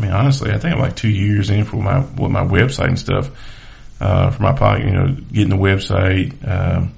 [0.00, 2.88] I mean, honestly, I think I'm like two years in for my, with my website
[2.88, 3.30] and stuff
[4.00, 6.94] uh, for my podcast, you know, getting the website, um,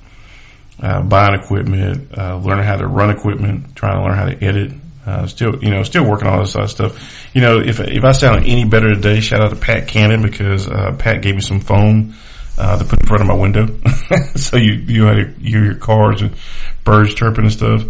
[0.80, 4.72] uh, buying equipment, uh, learning how to run equipment, trying to learn how to edit.
[5.04, 7.34] Uh, still, you know, still working on all this other stuff.
[7.34, 10.68] You know, if if I sound any better today, shout out to Pat Cannon because
[10.68, 12.14] uh, Pat gave me some foam
[12.56, 13.66] uh, to put in front of my window,
[14.36, 16.36] so you you had hear your cars and
[16.84, 17.82] birds chirping and stuff,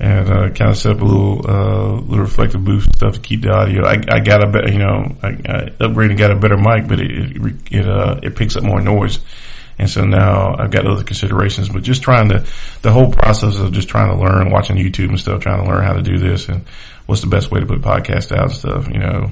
[0.00, 3.42] and uh, kind of set up a little uh, little reflective booth stuff to keep
[3.42, 3.84] the audio.
[3.84, 6.88] I, I got a better, you know, I, I upgraded and got a better mic,
[6.88, 9.20] but it it it, uh, it picks up more noise.
[9.78, 12.46] And so now I've got other considerations, but just trying to,
[12.82, 15.84] the whole process of just trying to learn, watching YouTube and stuff, trying to learn
[15.84, 16.64] how to do this and
[17.04, 19.30] what's the best way to put podcast out and stuff, you know,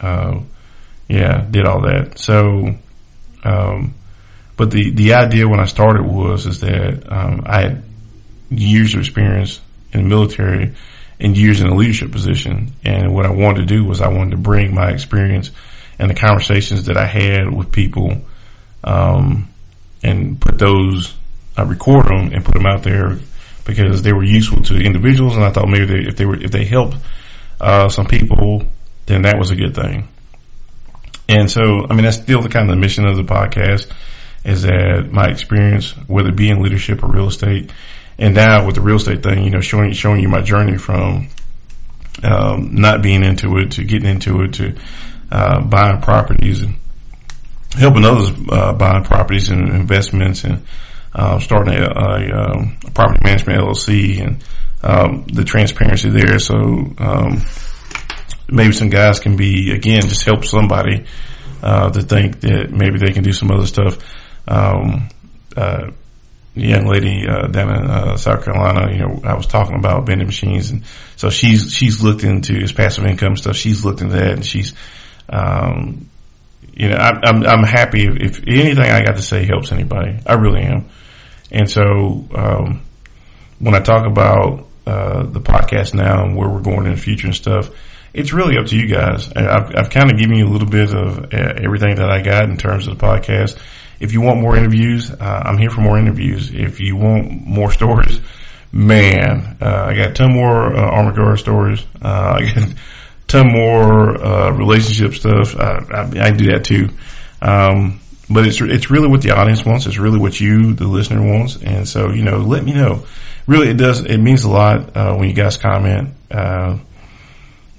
[0.00, 0.40] uh,
[1.08, 2.18] yeah, did all that.
[2.18, 2.74] So,
[3.44, 3.94] um,
[4.56, 7.82] but the, the idea when I started was, is that, um, I had
[8.50, 9.60] years of experience
[9.92, 10.74] in the military
[11.18, 12.72] and years in a leadership position.
[12.84, 15.50] And what I wanted to do was I wanted to bring my experience
[15.98, 18.20] and the conversations that I had with people,
[18.84, 19.48] um,
[20.02, 21.14] and put those,
[21.56, 23.18] I record them and put them out there
[23.64, 25.36] because they were useful to individuals.
[25.36, 26.96] And I thought maybe they, if they were, if they helped,
[27.60, 28.64] uh, some people,
[29.06, 30.08] then that was a good thing.
[31.28, 33.90] And so, I mean, that's still the kind of the mission of the podcast
[34.44, 37.72] is that my experience, whether it be in leadership or real estate,
[38.18, 41.28] and now with the real estate thing, you know, showing, showing you my journey from,
[42.22, 44.74] um, not being into it to getting into it to,
[45.32, 46.76] uh, buying properties and,
[47.76, 50.64] helping others uh, buying properties and investments and
[51.14, 54.44] uh, starting a, a, um, a, property management LLC and
[54.82, 56.38] um, the transparency there.
[56.38, 56.54] So
[56.98, 57.42] um,
[58.48, 61.06] maybe some guys can be again just help somebody
[61.62, 63.98] uh, to think that maybe they can do some other stuff.
[64.46, 65.08] Um,
[65.56, 65.90] uh,
[66.54, 70.26] young lady uh, down in uh, South Carolina, you know, I was talking about vending
[70.26, 70.84] machines, and
[71.16, 73.56] so she's she's looked into his passive income stuff.
[73.56, 74.74] She's looked into that, and she's
[75.28, 76.08] um,
[76.76, 80.18] you know, I, I'm, I'm happy if, if, anything I got to say helps anybody.
[80.26, 80.88] I really am.
[81.50, 82.82] And so, um,
[83.58, 87.26] when I talk about, uh, the podcast now and where we're going in the future
[87.26, 87.70] and stuff,
[88.14, 89.32] it's really up to you guys.
[89.32, 92.56] I've, I've kind of given you a little bit of everything that I got in
[92.56, 93.58] terms of the podcast.
[93.98, 96.50] If you want more interviews, uh, I'm here for more interviews.
[96.52, 98.20] If you want more stories,
[98.70, 101.84] man, uh, I got a ton more uh, guard stories.
[102.00, 102.68] Uh, I got
[103.26, 105.56] ton more uh, relationship stuff.
[105.56, 106.90] I, I, I, do that too.
[107.42, 109.86] Um, but it's it's really what the audience wants.
[109.86, 111.56] It's really what you, the listener, wants.
[111.62, 113.06] And so you know, let me know.
[113.46, 114.00] Really, it does.
[114.00, 116.14] It means a lot uh, when you guys comment.
[116.30, 116.78] Uh,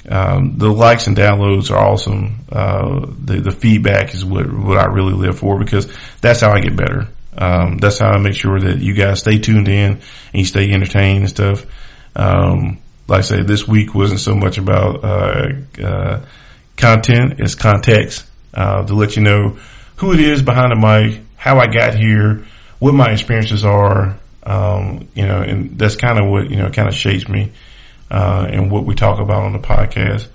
[0.09, 2.45] um, the likes and downloads are awesome.
[2.49, 5.91] Uh, the the feedback is what what I really live for because
[6.21, 7.07] that's how I get better.
[7.37, 10.01] Um, that's how I make sure that you guys stay tuned in and
[10.33, 11.65] you stay entertained and stuff.
[12.15, 15.49] Um, like I say, this week wasn't so much about uh,
[15.81, 16.25] uh,
[16.75, 19.57] content as context uh, to let you know
[19.97, 22.45] who it is behind the mic, how I got here,
[22.79, 26.87] what my experiences are, um, you know, and that's kind of what you know kind
[26.87, 27.51] of shapes me
[28.09, 30.27] uh, and what we talk about on the podcast.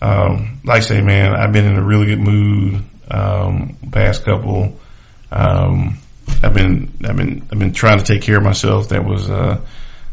[0.00, 4.78] Um, like I say, man, I've been in a really good mood um, past couple.
[5.30, 5.98] Um,
[6.42, 8.88] I've been I've been I've been trying to take care of myself.
[8.88, 9.60] That was uh,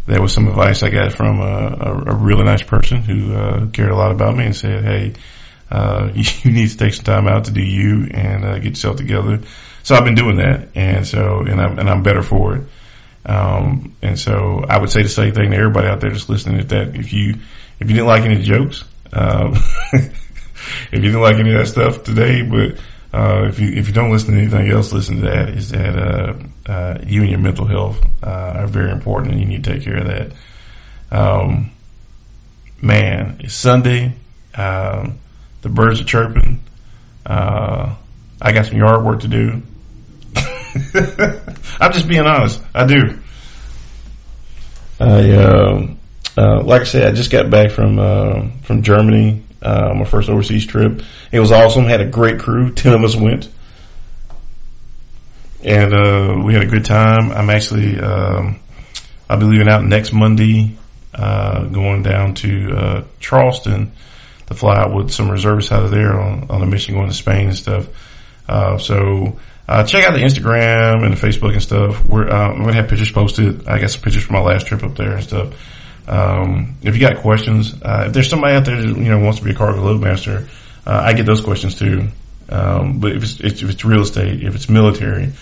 [0.10, 3.68] that was some advice I got from a, a, a really nice person who uh,
[3.68, 5.14] cared a lot about me and said, "Hey,
[5.70, 8.98] uh, you, need to take some time out to do you and uh, get yourself
[8.98, 9.40] together."
[9.84, 12.64] So I've been doing that, and so and I'm and I'm better for it.
[13.26, 16.66] Um, and so I would say the same thing to everybody out there just listening.
[16.68, 17.36] That if you
[17.80, 18.84] if you didn't like any jokes,
[19.14, 19.54] um,
[19.94, 20.14] if
[20.92, 22.80] you didn't like any of that stuff today, but
[23.14, 25.50] uh, if you if you don't listen to anything else, listen to that.
[25.50, 25.96] Is that
[26.70, 29.74] uh, uh, you and your mental health uh, are very important, and you need to
[29.74, 30.32] take care of that.
[31.12, 31.72] Um,
[32.82, 34.14] man, it's Sunday.
[34.54, 35.20] Um,
[35.62, 36.62] the birds are chirping.
[37.26, 37.96] Uh,
[38.42, 39.62] I got some yard work to do.
[41.80, 42.62] I'm just being honest.
[42.74, 43.18] I do.
[45.00, 45.98] I um,
[46.38, 51.02] like I said, I just got back from from Germany uh, my first overseas trip.
[51.32, 51.86] It was awesome.
[51.86, 52.74] Had a great crew.
[52.74, 53.50] Ten of us went,
[55.64, 57.32] and uh, we had a good time.
[57.32, 58.60] I'm actually um,
[59.30, 60.78] I'll be leaving out next Monday,
[61.14, 63.92] uh, going down to uh, Charleston
[64.48, 67.14] to fly out with some reservists out of there on, on a mission going to
[67.14, 67.88] Spain and stuff.
[68.48, 69.40] Uh, so.
[69.68, 72.04] Uh, check out the Instagram and the Facebook and stuff.
[72.04, 73.68] We're, I'm going to have pictures posted.
[73.68, 75.54] I got some pictures from my last trip up there and stuff.
[76.08, 79.38] Um, if you got questions, uh, if there's somebody out there that, you know, wants
[79.38, 80.50] to be a cargo loadmaster,
[80.88, 82.08] uh, I get those questions too.
[82.50, 85.34] Um, but if it's, if it's real estate, if it's military,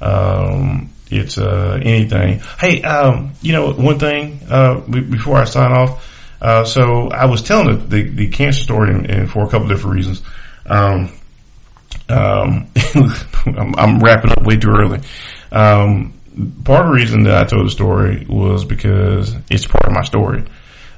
[0.00, 2.40] um, it's, uh, anything.
[2.58, 6.04] Hey, um, you know, one thing, uh, before I sign off,
[6.40, 9.68] uh, so I was telling the, the, the cancer story and, and, for a couple
[9.68, 10.22] different reasons.
[10.66, 11.12] Um,
[12.08, 12.70] um,
[13.46, 15.00] I'm, I'm, wrapping up way too early.
[15.50, 16.14] Um,
[16.64, 20.02] part of the reason that I told the story was because it's part of my
[20.02, 20.44] story.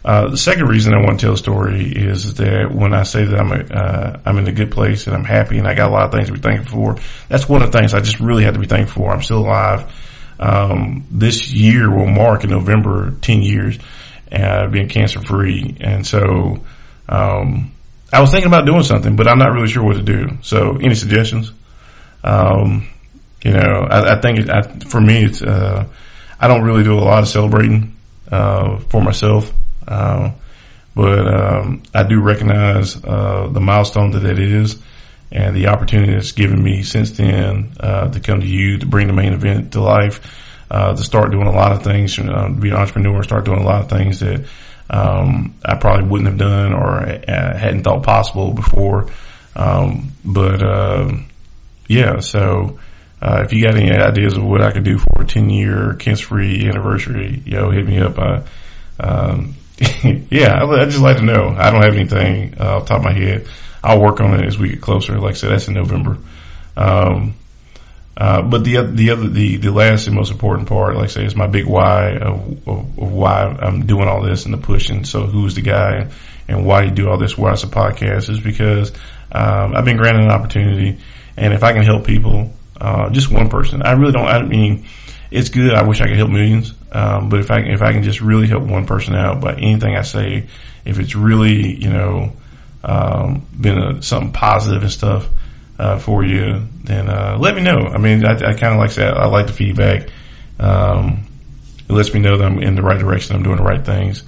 [0.02, 3.24] Uh, the second reason I want to tell the story is that when I say
[3.24, 5.90] that I'm a, uh, I'm in a good place and I'm happy and I got
[5.90, 8.18] a lot of things to be thankful for, that's one of the things I just
[8.18, 9.12] really have to be thankful for.
[9.12, 9.92] I'm still alive.
[10.38, 13.78] Um, this year will mark in November 10 years,
[14.32, 15.76] uh, being cancer free.
[15.80, 16.64] And so,
[17.06, 17.72] um,
[18.10, 20.38] I was thinking about doing something, but I'm not really sure what to do.
[20.40, 21.52] So any suggestions?
[22.24, 22.88] Um,
[23.44, 25.84] you know, I, I think it, I, for me, it's, uh,
[26.40, 27.96] I don't really do a lot of celebrating,
[28.32, 29.52] uh, for myself.
[29.90, 30.30] Uh,
[30.94, 34.78] but, um, I do recognize, uh, the milestone that it is
[35.32, 39.06] and the opportunity that's given me since then, uh, to come to you to bring
[39.06, 40.20] the main event to life,
[40.70, 43.60] uh, to start doing a lot of things, uh, to be an entrepreneur, start doing
[43.60, 44.44] a lot of things that,
[44.88, 49.06] um, I probably wouldn't have done or uh, hadn't thought possible before.
[49.54, 51.12] Um, but, uh,
[51.86, 52.78] yeah, so,
[53.22, 55.94] uh, if you got any ideas of what I could do for a 10 year
[55.94, 58.18] cancer free anniversary, yo, hit me up.
[58.18, 58.42] I,
[58.98, 59.54] um,
[60.30, 61.48] yeah, I, I just like to know.
[61.48, 63.48] I don't have anything uh, off top of my head.
[63.82, 65.18] I'll work on it as we get closer.
[65.18, 66.18] Like I said, that's in November.
[66.76, 67.34] Um,
[68.16, 71.24] uh, but the the other the the last and most important part, like I say,
[71.24, 75.04] is my big why of, of, of why I'm doing all this and the pushing.
[75.04, 76.10] So who's the guy
[76.46, 77.38] and why do you do all this?
[77.38, 78.92] Why it's a podcast is because
[79.32, 80.98] um, I've been granted an opportunity,
[81.38, 84.26] and if I can help people, uh, just one person, I really don't.
[84.26, 84.84] I mean,
[85.30, 85.72] it's good.
[85.72, 88.46] I wish I could help millions, um, but if I if I can just really
[88.46, 90.48] help one person out by anything I say,
[90.84, 92.32] if it's really you know
[92.82, 95.28] um, been a, something positive and stuff
[95.78, 97.78] uh, for you, then uh, let me know.
[97.78, 99.16] I mean, I, I kind of like that.
[99.16, 100.08] I like the feedback.
[100.58, 101.26] Um,
[101.88, 103.36] it lets me know that I'm in the right direction.
[103.36, 104.22] I'm doing the right things.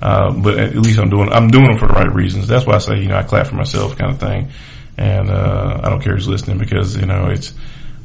[0.00, 2.46] Uh, but at least I'm doing I'm doing them for the right reasons.
[2.46, 4.50] That's why I say you know I clap for myself kind of thing,
[4.96, 7.54] and uh, I don't care who's listening because you know it's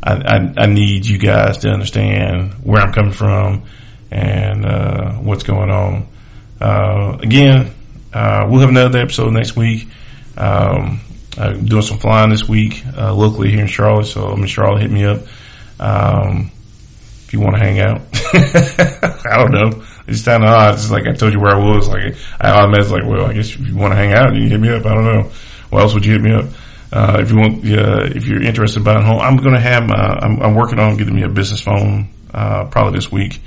[0.02, 3.64] I, I, I need you guys to understand where I'm coming from
[4.12, 6.08] and uh, what's going on.
[6.60, 7.74] Uh, again,
[8.14, 9.88] uh, we'll have another episode next week.
[10.38, 11.02] Um,
[11.38, 14.82] I'm doing some flying this week uh, locally here in Charlotte, so I'm in Charlotte.
[14.82, 15.22] Hit me up
[15.80, 16.52] um,
[17.26, 18.02] if you want to hang out.
[19.26, 19.86] I don't know.
[20.08, 20.74] It's kind of odd.
[20.74, 21.88] It's like I told you where I was.
[21.88, 24.50] Like I automatically like, well, I guess if you want to hang out, you can
[24.50, 24.86] hit me up.
[24.86, 25.32] I don't know.
[25.70, 26.46] Why else would you hit me up?
[26.92, 29.60] Uh, if you want, uh, if you're interested in buying a home, I'm going to
[29.60, 33.40] have, my, I'm, I'm, working on getting me a business phone, uh, probably this week.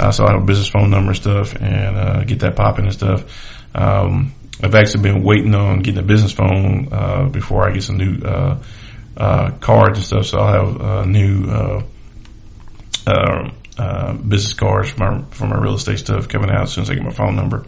[0.00, 2.86] Uh, so I have a business phone number and stuff and, uh, get that popping
[2.86, 3.22] and stuff.
[3.74, 4.32] Um,
[4.62, 8.18] I've actually been waiting on getting a business phone, uh, before I get some new,
[9.60, 10.26] cards and stuff.
[10.26, 11.82] So I'll have, new,
[14.26, 16.94] business cards for my, for my real estate stuff coming out as soon as I
[16.94, 17.66] get my phone number.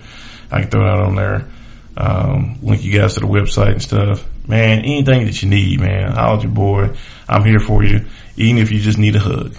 [0.51, 1.51] I can throw out on there.
[1.99, 4.25] Um, link you guys to the website and stuff.
[4.49, 6.97] Man, anything that you need, man, I'll your boy.
[7.29, 8.07] I'm here for you,
[8.37, 9.55] even if you just need a hug.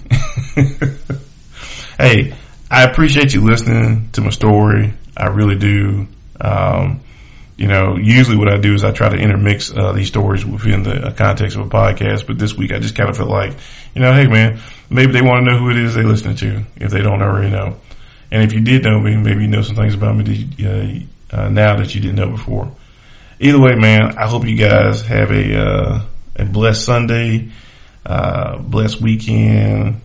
[1.98, 2.34] hey,
[2.74, 4.92] I appreciate you listening to my story.
[5.16, 6.08] I really do.
[6.40, 7.02] Um,
[7.56, 10.82] you know, usually what I do is I try to intermix uh, these stories within
[10.82, 12.26] the uh, context of a podcast.
[12.26, 13.52] But this week, I just kind of felt like,
[13.94, 14.58] you know, hey man,
[14.90, 17.48] maybe they want to know who it is they're listening to if they don't already
[17.48, 17.76] know.
[18.32, 21.48] And if you did know me, maybe you know some things about me uh, uh,
[21.50, 22.72] now that you didn't know before.
[23.38, 26.02] Either way, man, I hope you guys have a uh,
[26.34, 27.52] a blessed Sunday,
[28.04, 30.00] uh, blessed weekend.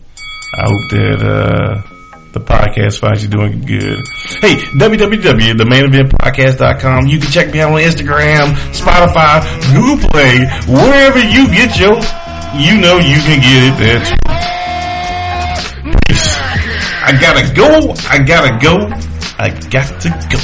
[0.54, 1.89] I hope that uh,
[2.32, 3.98] the podcast finds you doing good.
[4.40, 7.06] Hey, www.themaineventpodcast.com.
[7.06, 9.42] You can check me out on Instagram, Spotify,
[9.74, 11.94] Google Play, wherever you get your,
[12.54, 14.16] you know you can get it there too.
[17.02, 17.94] I gotta go.
[18.08, 18.76] I gotta go.
[19.38, 20.38] I got to go.